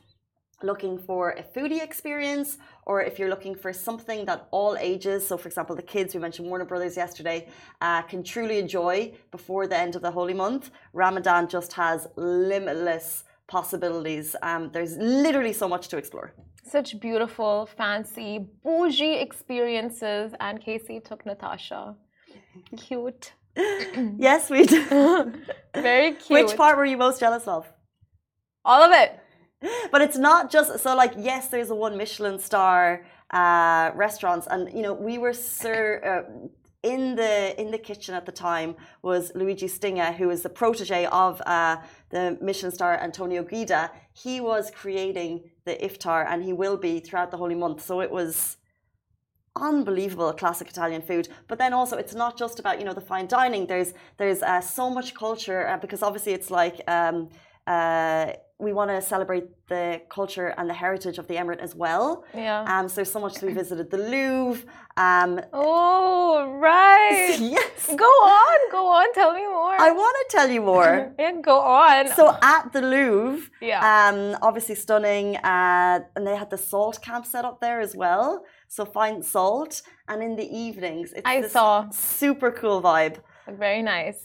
looking 0.63 0.97
for 0.97 1.31
a 1.31 1.43
foodie 1.43 1.81
experience 1.81 2.57
or 2.85 3.01
if 3.01 3.19
you're 3.19 3.29
looking 3.29 3.55
for 3.55 3.73
something 3.73 4.25
that 4.25 4.47
all 4.51 4.77
ages, 4.79 5.27
so 5.27 5.37
for 5.37 5.47
example, 5.47 5.75
the 5.75 5.81
kids, 5.81 6.13
we 6.13 6.21
mentioned 6.21 6.47
Warner 6.47 6.65
Brothers 6.65 6.95
yesterday, 6.95 7.47
uh, 7.81 8.01
can 8.03 8.23
truly 8.23 8.57
enjoy 8.59 9.13
before 9.31 9.67
the 9.67 9.77
end 9.77 9.95
of 9.95 10.01
the 10.01 10.11
holy 10.11 10.33
month, 10.33 10.71
Ramadan 10.93 11.47
just 11.47 11.73
has 11.73 12.07
limitless 12.15 13.25
possibilities. 13.47 14.35
Um, 14.41 14.71
there's 14.71 14.97
literally 14.97 15.53
so 15.53 15.67
much 15.67 15.87
to 15.89 15.97
explore. 15.97 16.33
Such 16.63 16.99
beautiful, 16.99 17.67
fancy, 17.77 18.47
bougie 18.63 19.17
experiences. 19.17 20.33
And 20.39 20.59
Casey 20.59 20.99
took 20.99 21.25
Natasha. 21.25 21.95
Cute. 22.77 23.33
yes, 24.17 24.49
we 24.49 24.65
do. 24.65 25.33
Very 25.75 26.13
cute. 26.13 26.29
Which 26.47 26.57
part 26.57 26.77
were 26.77 26.85
you 26.85 26.97
most 26.97 27.19
jealous 27.19 27.47
of? 27.47 27.71
All 28.63 28.81
of 28.81 28.91
it. 28.91 29.19
but 29.91 30.01
it's 30.01 30.17
not 30.17 30.51
just 30.51 30.79
so 30.79 30.95
like 30.95 31.13
yes 31.17 31.47
there's 31.47 31.69
a 31.69 31.75
one 31.75 31.97
michelin 31.97 32.37
star 32.37 33.05
uh 33.31 33.89
restaurants 33.95 34.47
and 34.51 34.71
you 34.73 34.83
know 34.83 34.93
we 34.93 35.17
were 35.17 35.33
sir 35.33 36.01
uh, 36.03 36.47
in 36.85 37.15
the 37.15 37.59
in 37.59 37.71
the 37.71 37.79
kitchen 37.79 38.13
at 38.13 38.25
the 38.27 38.31
time 38.31 38.75
was 39.01 39.31
Luigi 39.33 39.65
Stinga, 39.67 40.15
who 40.15 40.29
is 40.29 40.43
the 40.43 40.49
protege 40.49 41.07
of 41.07 41.41
uh, 41.47 41.77
the 42.11 42.37
Michelin 42.41 42.71
star 42.71 42.95
Antonio 42.99 43.43
Guida. 43.43 43.91
He 44.13 44.39
was 44.39 44.69
creating 44.69 45.49
the 45.65 45.75
iftar, 45.77 46.27
and 46.29 46.43
he 46.43 46.53
will 46.53 46.77
be 46.77 46.99
throughout 46.99 47.31
the 47.31 47.37
holy 47.37 47.55
month. 47.55 47.83
So 47.83 48.01
it 48.01 48.11
was 48.11 48.57
unbelievable 49.55 50.31
classic 50.33 50.69
Italian 50.69 51.01
food. 51.01 51.27
But 51.47 51.57
then 51.57 51.73
also, 51.73 51.97
it's 51.97 52.15
not 52.15 52.37
just 52.37 52.59
about 52.59 52.79
you 52.79 52.85
know 52.85 52.93
the 52.93 53.01
fine 53.01 53.27
dining. 53.27 53.67
There's 53.67 53.93
there's 54.17 54.41
uh, 54.41 54.61
so 54.61 54.89
much 54.89 55.13
culture 55.13 55.67
uh, 55.67 55.77
because 55.77 56.03
obviously 56.03 56.33
it's 56.33 56.51
like. 56.51 56.81
Um, 56.87 57.29
uh, 57.67 58.31
we 58.57 58.71
want 58.71 58.89
to 58.89 59.01
celebrate 59.01 59.67
the 59.67 60.01
culture 60.09 60.53
and 60.57 60.69
the 60.69 60.73
heritage 60.73 61.17
of 61.17 61.27
the 61.27 61.35
emirate 61.35 61.59
as 61.59 61.75
well. 61.75 62.23
Yeah. 62.33 62.63
Um, 62.63 62.87
so 62.87 63.03
so 63.03 63.19
much 63.19 63.41
we 63.41 63.51
visited 63.51 63.91
the 63.91 63.97
Louvre. 63.97 64.63
Um, 64.95 65.41
oh 65.51 66.55
right. 66.57 67.35
yes. 67.39 67.87
Go 67.87 68.05
on, 68.05 68.71
go 68.71 68.87
on. 68.87 69.13
Tell 69.13 69.33
me 69.33 69.41
more. 69.41 69.75
I 69.79 69.91
want 69.91 70.15
to 70.21 70.37
tell 70.37 70.49
you 70.49 70.61
more. 70.61 71.13
yeah, 71.19 71.33
go 71.41 71.59
on. 71.59 72.07
So 72.15 72.37
at 72.41 72.71
the 72.71 72.81
Louvre, 72.81 73.49
yeah. 73.61 73.81
um, 74.07 74.37
obviously 74.41 74.75
stunning, 74.75 75.35
uh, 75.37 75.99
and 76.15 76.25
they 76.25 76.37
had 76.37 76.49
the 76.49 76.57
salt 76.57 77.01
camp 77.01 77.25
set 77.25 77.43
up 77.43 77.59
there 77.59 77.81
as 77.81 77.93
well. 77.93 78.45
So 78.67 78.85
find 78.85 79.23
salt, 79.23 79.81
and 80.07 80.21
in 80.21 80.35
the 80.35 80.47
evenings, 80.65 81.13
it's 81.13 81.21
I 81.25 81.41
this 81.41 81.53
saw. 81.53 81.89
super 81.89 82.51
cool 82.51 82.81
vibe. 82.81 83.17
Very 83.47 83.81
nice. 83.81 84.21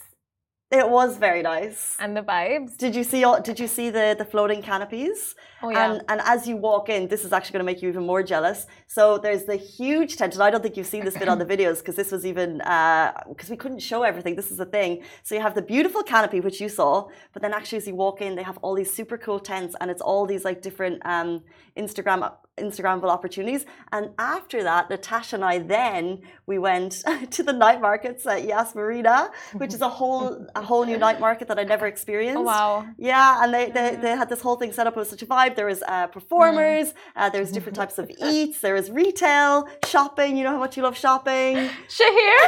It 0.71 0.89
was 0.89 1.17
very 1.17 1.41
nice. 1.41 1.97
And 1.99 2.15
the 2.15 2.21
vibes. 2.21 2.77
Did 2.77 2.95
you 2.95 3.03
see 3.03 3.23
all? 3.23 3.41
Did 3.41 3.59
you 3.59 3.67
see 3.67 3.89
the 3.89 4.15
the 4.17 4.25
floating 4.25 4.61
canopies? 4.61 5.35
Oh 5.63 5.69
yeah. 5.69 5.91
And 5.91 6.03
and 6.09 6.21
as 6.23 6.47
you 6.47 6.55
walk 6.57 6.89
in, 6.89 7.07
this 7.07 7.23
is 7.25 7.31
actually 7.33 7.53
going 7.53 7.65
to 7.65 7.71
make 7.71 7.81
you 7.81 7.89
even 7.89 8.05
more 8.05 8.23
jealous. 8.23 8.67
So 8.87 9.17
there's 9.17 9.45
the 9.45 9.55
huge 9.55 10.17
tent, 10.17 10.33
and 10.33 10.43
I 10.43 10.49
don't 10.49 10.61
think 10.61 10.77
you've 10.77 10.87
seen 10.87 11.05
this 11.05 11.17
bit 11.17 11.27
on 11.27 11.39
the 11.39 11.45
videos 11.53 11.79
because 11.79 11.95
this 11.95 12.11
was 12.11 12.25
even 12.25 12.57
because 12.57 13.49
we 13.49 13.57
couldn't 13.57 13.79
show 13.79 14.03
everything. 14.03 14.35
This 14.35 14.51
is 14.51 14.57
the 14.57 14.65
thing. 14.65 15.03
So 15.23 15.35
you 15.35 15.41
have 15.41 15.55
the 15.55 15.61
beautiful 15.61 16.03
canopy 16.03 16.39
which 16.39 16.59
you 16.61 16.69
saw, 16.69 17.09
but 17.33 17.41
then 17.41 17.53
actually 17.53 17.77
as 17.79 17.87
you 17.87 17.95
walk 17.95 18.21
in, 18.21 18.35
they 18.35 18.43
have 18.43 18.57
all 18.61 18.75
these 18.75 18.91
super 18.91 19.17
cool 19.17 19.39
tents, 19.39 19.75
and 19.79 19.91
it's 19.91 20.01
all 20.01 20.25
these 20.25 20.43
like 20.45 20.61
different 20.61 21.01
um, 21.05 21.43
Instagram 21.77 22.31
Instagrammable 22.57 23.09
opportunities. 23.09 23.65
And 23.91 24.09
after 24.19 24.63
that, 24.63 24.89
Natasha 24.89 25.35
and 25.35 25.45
I 25.45 25.57
then 25.59 26.21
we 26.45 26.57
went 26.57 27.03
to 27.31 27.43
the 27.43 27.53
night 27.53 27.81
markets 27.81 28.25
at 28.27 28.43
Yas 28.43 28.75
Marina, 28.75 29.31
which 29.53 29.73
is 29.73 29.81
a 29.81 29.89
whole 29.89 30.45
a 30.55 30.61
whole 30.61 30.85
new 30.85 30.97
night 30.97 31.19
market 31.19 31.47
that 31.47 31.57
I 31.57 31.63
never 31.63 31.87
experienced. 31.95 32.39
Oh, 32.39 32.43
wow. 32.43 32.85
Yeah, 32.97 33.43
and 33.43 33.53
they, 33.53 33.71
they, 33.71 33.95
they 33.95 34.11
had 34.11 34.29
this 34.29 34.41
whole 34.41 34.57
thing 34.57 34.71
set 34.71 34.85
up. 34.87 34.95
It 34.95 34.99
was 34.99 35.09
such 35.09 35.21
a 35.21 35.25
vibe. 35.25 35.50
There 35.55 35.65
was 35.65 35.81
uh, 35.83 36.07
performers. 36.07 36.93
Uh, 37.15 37.29
there 37.29 37.41
was 37.41 37.51
different 37.51 37.75
types 37.75 37.97
of 37.97 38.09
eats. 38.31 38.61
There 38.61 38.73
was 38.73 38.89
retail, 38.91 39.67
shopping. 39.85 40.37
You 40.37 40.43
know 40.43 40.51
how 40.51 40.59
much 40.59 40.77
you 40.77 40.83
love 40.83 40.97
shopping. 40.97 41.69
Shahir, 41.97 42.39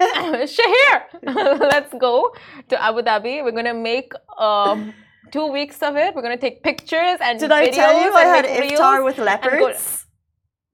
Shahir, 0.56 0.94
let's 1.72 1.92
go 2.00 2.34
to 2.68 2.82
Abu 2.82 3.02
Dhabi. 3.02 3.42
We're 3.44 3.52
gonna 3.52 3.74
make 3.74 4.12
um, 4.38 4.92
two 5.30 5.46
weeks 5.46 5.82
of 5.82 5.96
it. 5.96 6.14
We're 6.14 6.22
gonna 6.22 6.36
take 6.36 6.62
pictures 6.62 7.18
and 7.20 7.38
Did 7.38 7.52
I 7.52 7.68
tell 7.70 7.94
you 8.02 8.12
I 8.12 8.24
had 8.24 8.44
iftar 8.44 9.04
with 9.04 9.18
leopards? 9.18 10.04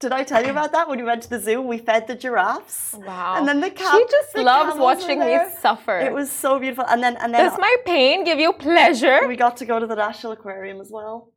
Did 0.00 0.12
I 0.12 0.24
tell 0.24 0.42
you 0.42 0.50
about 0.50 0.72
that 0.72 0.88
when 0.88 0.98
we 0.98 1.04
went 1.04 1.22
to 1.24 1.28
the 1.28 1.38
zoo? 1.38 1.60
We 1.60 1.76
fed 1.76 2.06
the 2.06 2.14
giraffes. 2.14 2.94
Wow. 2.94 3.34
And 3.36 3.46
then 3.46 3.60
the 3.60 3.68
she 3.68 3.74
cam- 3.74 4.00
just 4.10 4.34
loves 4.34 4.78
watching 4.78 5.20
me 5.20 5.36
suffer. 5.60 5.98
It 5.98 6.14
was 6.14 6.30
so 6.32 6.58
beautiful. 6.58 6.86
And 6.88 7.02
then 7.02 7.18
and 7.18 7.34
then 7.34 7.44
Does 7.44 7.58
my 7.58 7.76
pain 7.84 8.24
give 8.24 8.38
you 8.38 8.54
pleasure? 8.54 9.28
we 9.28 9.36
got 9.36 9.58
to 9.58 9.66
go 9.66 9.78
to 9.78 9.86
the 9.86 9.96
National 9.96 10.32
Aquarium 10.32 10.80
as 10.80 10.90
well. 10.90 11.32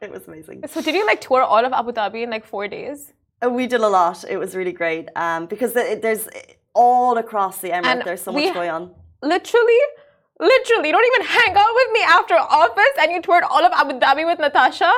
It 0.00 0.10
was 0.10 0.26
amazing. 0.28 0.64
So 0.68 0.80
did 0.80 0.94
you 0.94 1.04
like 1.06 1.20
tour 1.20 1.42
all 1.42 1.64
of 1.64 1.72
Abu 1.72 1.92
Dhabi 1.92 2.22
in 2.22 2.30
like 2.30 2.44
four 2.44 2.68
days? 2.68 3.12
Uh, 3.44 3.50
We 3.50 3.66
did 3.66 3.80
a 3.80 3.88
lot. 3.88 4.24
It 4.28 4.36
was 4.36 4.54
really 4.54 4.72
great 4.72 5.08
um, 5.16 5.46
because 5.46 5.72
there's 5.72 6.28
all 6.74 7.18
across 7.18 7.58
the 7.58 7.70
Emirate. 7.70 7.86
And 7.86 8.02
there's 8.02 8.22
so 8.22 8.32
much 8.32 8.54
going 8.54 8.70
on. 8.70 8.94
Literally, 9.22 9.80
literally, 10.38 10.88
you 10.88 10.94
don't 10.96 11.08
even 11.12 11.26
hang 11.26 11.52
out 11.56 11.74
with 11.80 11.90
me 11.92 12.00
after 12.18 12.34
office 12.34 12.94
and 13.00 13.10
you 13.12 13.20
toured 13.20 13.44
all 13.44 13.64
of 13.64 13.72
Abu 13.72 13.98
Dhabi 13.98 14.24
with 14.26 14.38
Natasha. 14.38 14.92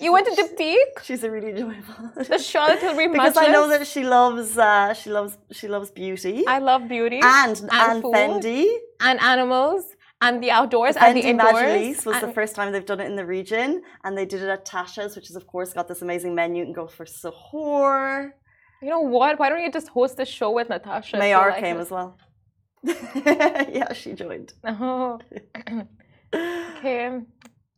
You 0.00 0.12
went 0.12 0.26
to 0.26 0.32
Diptyque, 0.40 1.02
She's 1.02 1.24
a 1.24 1.30
really 1.30 1.50
enjoyable. 1.50 2.12
the 2.28 2.38
Charlotte 2.38 2.80
Tilbury 2.80 3.08
because 3.08 3.36
I 3.36 3.48
know 3.48 3.68
that 3.68 3.86
she 3.86 4.04
loves 4.04 4.56
uh, 4.58 4.92
she 4.92 5.10
loves 5.10 5.38
she 5.50 5.66
loves 5.66 5.90
beauty 5.90 6.44
I 6.46 6.58
love 6.58 6.88
beauty 6.88 7.20
and 7.22 7.56
and, 7.72 8.02
food 8.02 8.14
Fendi. 8.14 8.66
and 9.00 9.18
animals 9.20 9.84
and 10.20 10.42
the 10.42 10.50
outdoors 10.50 10.96
and 10.96 11.16
the 11.16 11.22
indoors. 11.22 11.52
Majlis 11.54 12.06
was 12.06 12.20
the 12.20 12.32
first 12.32 12.54
time 12.54 12.72
they've 12.72 12.84
done 12.84 13.00
it 13.00 13.06
in 13.06 13.16
the 13.16 13.26
region, 13.26 13.82
and 14.04 14.16
they 14.16 14.24
did 14.26 14.42
it 14.42 14.48
at 14.48 14.64
Tasha's, 14.64 15.14
which 15.16 15.28
has 15.28 15.36
of 15.36 15.46
course 15.46 15.72
got 15.72 15.88
this 15.88 16.02
amazing 16.02 16.34
menu. 16.34 16.60
You 16.60 16.64
can 16.66 16.72
go 16.72 16.86
for 16.86 17.04
suhoor. 17.04 18.30
you 18.82 18.88
know 18.88 19.00
what? 19.00 19.38
Why 19.38 19.48
don't 19.48 19.62
you 19.62 19.70
just 19.72 19.88
host 19.88 20.16
the 20.16 20.24
show 20.24 20.50
with 20.50 20.68
Natasha? 20.68 21.16
so 21.16 21.20
Mayar 21.22 21.52
I 21.52 21.60
came 21.60 21.76
can- 21.76 21.80
as 21.80 21.90
well. 21.90 22.18
yeah, 22.84 23.92
she 23.92 24.12
joined. 24.12 24.52
Oh. 24.64 25.18
okay. 26.34 27.20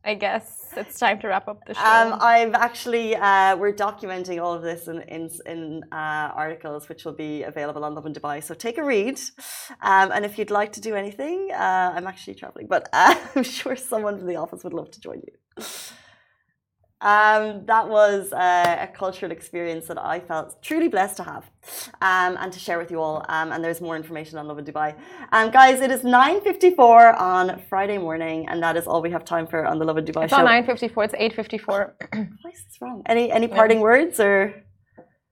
I 0.03 0.15
guess 0.15 0.73
it's 0.75 0.97
time 0.99 1.19
to 1.19 1.27
wrap 1.27 1.47
up 1.47 1.63
the 1.65 1.75
show. 1.75 1.81
Um, 1.81 2.17
I've 2.19 2.55
actually 2.55 3.15
uh, 3.15 3.55
we're 3.55 3.73
documenting 3.73 4.41
all 4.41 4.53
of 4.53 4.63
this 4.63 4.87
in 4.87 5.01
in, 5.01 5.29
in 5.45 5.83
uh, 5.91 6.31
articles 6.43 6.89
which 6.89 7.05
will 7.05 7.13
be 7.13 7.43
available 7.43 7.83
on 7.85 7.93
Lovin 7.93 8.13
Dubai. 8.13 8.43
So 8.43 8.55
take 8.55 8.77
a 8.79 8.83
read, 8.83 9.19
um, 9.81 10.11
and 10.11 10.25
if 10.25 10.39
you'd 10.39 10.49
like 10.51 10.71
to 10.73 10.81
do 10.81 10.95
anything, 10.95 11.49
uh, 11.53 11.93
I'm 11.95 12.07
actually 12.07 12.35
traveling, 12.35 12.67
but 12.67 12.89
uh, 12.93 13.15
I'm 13.35 13.43
sure 13.43 13.75
someone 13.75 14.17
from 14.17 14.27
the 14.27 14.37
office 14.37 14.63
would 14.63 14.73
love 14.73 14.89
to 14.91 14.99
join 14.99 15.21
you. 15.27 15.63
Um, 17.01 17.65
that 17.65 17.87
was 17.89 18.31
uh, 18.31 18.77
a 18.81 18.87
cultural 18.87 19.31
experience 19.31 19.87
that 19.87 19.97
I 19.97 20.19
felt 20.19 20.61
truly 20.61 20.87
blessed 20.87 21.17
to 21.17 21.23
have 21.23 21.49
um, 22.01 22.37
and 22.41 22.53
to 22.53 22.59
share 22.59 22.77
with 22.77 22.91
you 22.91 23.01
all. 23.01 23.25
Um, 23.27 23.51
and 23.51 23.63
there's 23.63 23.81
more 23.81 23.95
information 23.95 24.37
on 24.37 24.47
Lovin 24.47 24.65
Dubai. 24.65 24.95
Um, 25.31 25.49
guys, 25.49 25.81
it 25.81 25.89
is 25.91 26.01
9.54 26.03 27.19
on 27.19 27.61
Friday 27.69 27.97
morning, 27.97 28.47
and 28.49 28.61
that 28.61 28.77
is 28.77 28.85
all 28.85 29.01
we 29.01 29.09
have 29.11 29.25
time 29.25 29.47
for 29.47 29.65
on 29.65 29.79
the 29.79 29.85
Lovin 29.85 30.05
Dubai 30.05 30.25
it's 30.25 30.33
show. 30.33 30.43
not 30.43 30.65
9.54, 30.65 31.05
it's 31.05 31.35
8.54. 31.35 31.93
Why 32.41 32.51
is 32.51 32.77
wrong? 32.81 33.01
Any 33.07 33.31
any 33.31 33.47
parting 33.47 33.79
words 33.79 34.19
or 34.19 34.53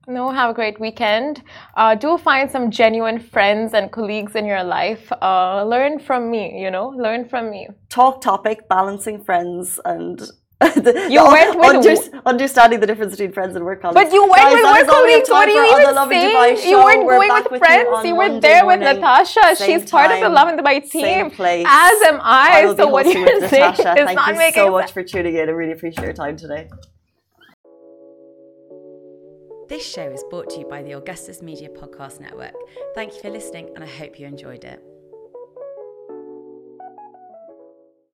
No, 0.08 0.30
have 0.32 0.50
a 0.50 0.54
great 0.54 0.80
weekend. 0.80 1.42
Uh, 1.76 1.94
do 1.94 2.18
find 2.18 2.50
some 2.50 2.70
genuine 2.70 3.18
friends 3.20 3.74
and 3.74 3.92
colleagues 3.92 4.34
in 4.34 4.44
your 4.52 4.64
life. 4.64 5.04
Uh, 5.22 5.62
learn 5.64 5.98
from 6.00 6.30
me, 6.34 6.60
you 6.64 6.70
know, 6.70 6.88
learn 7.06 7.28
from 7.28 7.44
me. 7.50 7.68
talk 7.90 8.20
topic 8.20 8.68
balancing 8.68 9.22
friends 9.22 9.78
and 9.84 10.16
the, 10.60 11.06
You 11.08 11.24
the 11.24 11.30
went 11.30 11.58
with- 11.58 12.14
understanding 12.26 12.80
the 12.80 12.86
difference 12.86 13.12
between 13.12 13.32
friends 13.32 13.56
and 13.56 13.64
work 13.64 13.80
colleagues. 13.80 14.04
But 14.04 14.12
you 14.12 14.22
went 14.22 14.34
Guys, 14.42 14.52
with 14.54 14.64
work 14.64 14.72
we 14.74 14.78
have 14.78 15.26
colleagues. 15.26 15.28
What 15.30 15.46
time 15.46 15.48
are 15.48 15.64
you 15.64 15.68
for 15.68 15.74
on 15.74 15.80
the 15.80 15.82
even 15.82 15.94
Lovin 15.94 16.18
Dubai 16.18 16.56
saying? 16.56 16.68
You 16.70 16.76
weren't 16.84 17.04
We're 17.06 17.16
going 17.18 17.42
with 17.42 17.50
with 17.50 17.58
friends. 17.60 17.88
on 17.94 18.06
You, 18.06 18.14
were 18.14 18.28
Monday 18.28 18.40
there 18.48 18.66
with. 18.66 18.80
Natasha. 18.80 19.56
Same 19.56 19.80
She's 19.80 19.90
part 19.90 20.10
of 20.10 20.18
the 20.20 20.26
time, 20.26 20.34
Lovin 20.34 20.56
Dubai 20.58 20.76
team. 20.90 21.02
Same 21.02 21.30
place. 21.30 21.66
As 21.68 22.02
am 22.02 22.20
I. 22.22 22.62
I 22.68 22.74
so 22.76 22.88
what 22.88 23.06
hosting 23.06 23.22
you're 23.22 23.48
saying 23.48 23.62
Natasha. 23.72 23.92
is 24.00 24.04
Thank 24.04 24.16
not 24.16 24.28
you 24.28 24.34
making 24.36 24.62
so 24.62 24.70
much 24.70 24.92
for 24.92 25.02
tuning 25.02 25.34
in. 25.36 25.48
I 25.48 25.52
really 25.52 25.72
appreciate 25.72 26.04
your 26.04 26.12
time 26.12 26.36
today. 26.36 26.68
This 29.68 29.86
show 29.86 30.10
is 30.10 30.22
brought 30.30 30.50
to 30.50 30.58
you 30.60 30.66
by 30.66 30.82
the 30.82 30.92
Augustus 30.92 31.40
Media 31.42 31.68
Podcast 31.70 32.20
Network. 32.20 32.54
Thank 32.94 33.14
you 33.14 33.20
for 33.22 33.30
listening, 33.30 33.70
and 33.76 33.84
I 33.84 33.86
hope 33.86 34.18
you 34.18 34.26
enjoyed 34.26 34.64
it. 34.64 34.82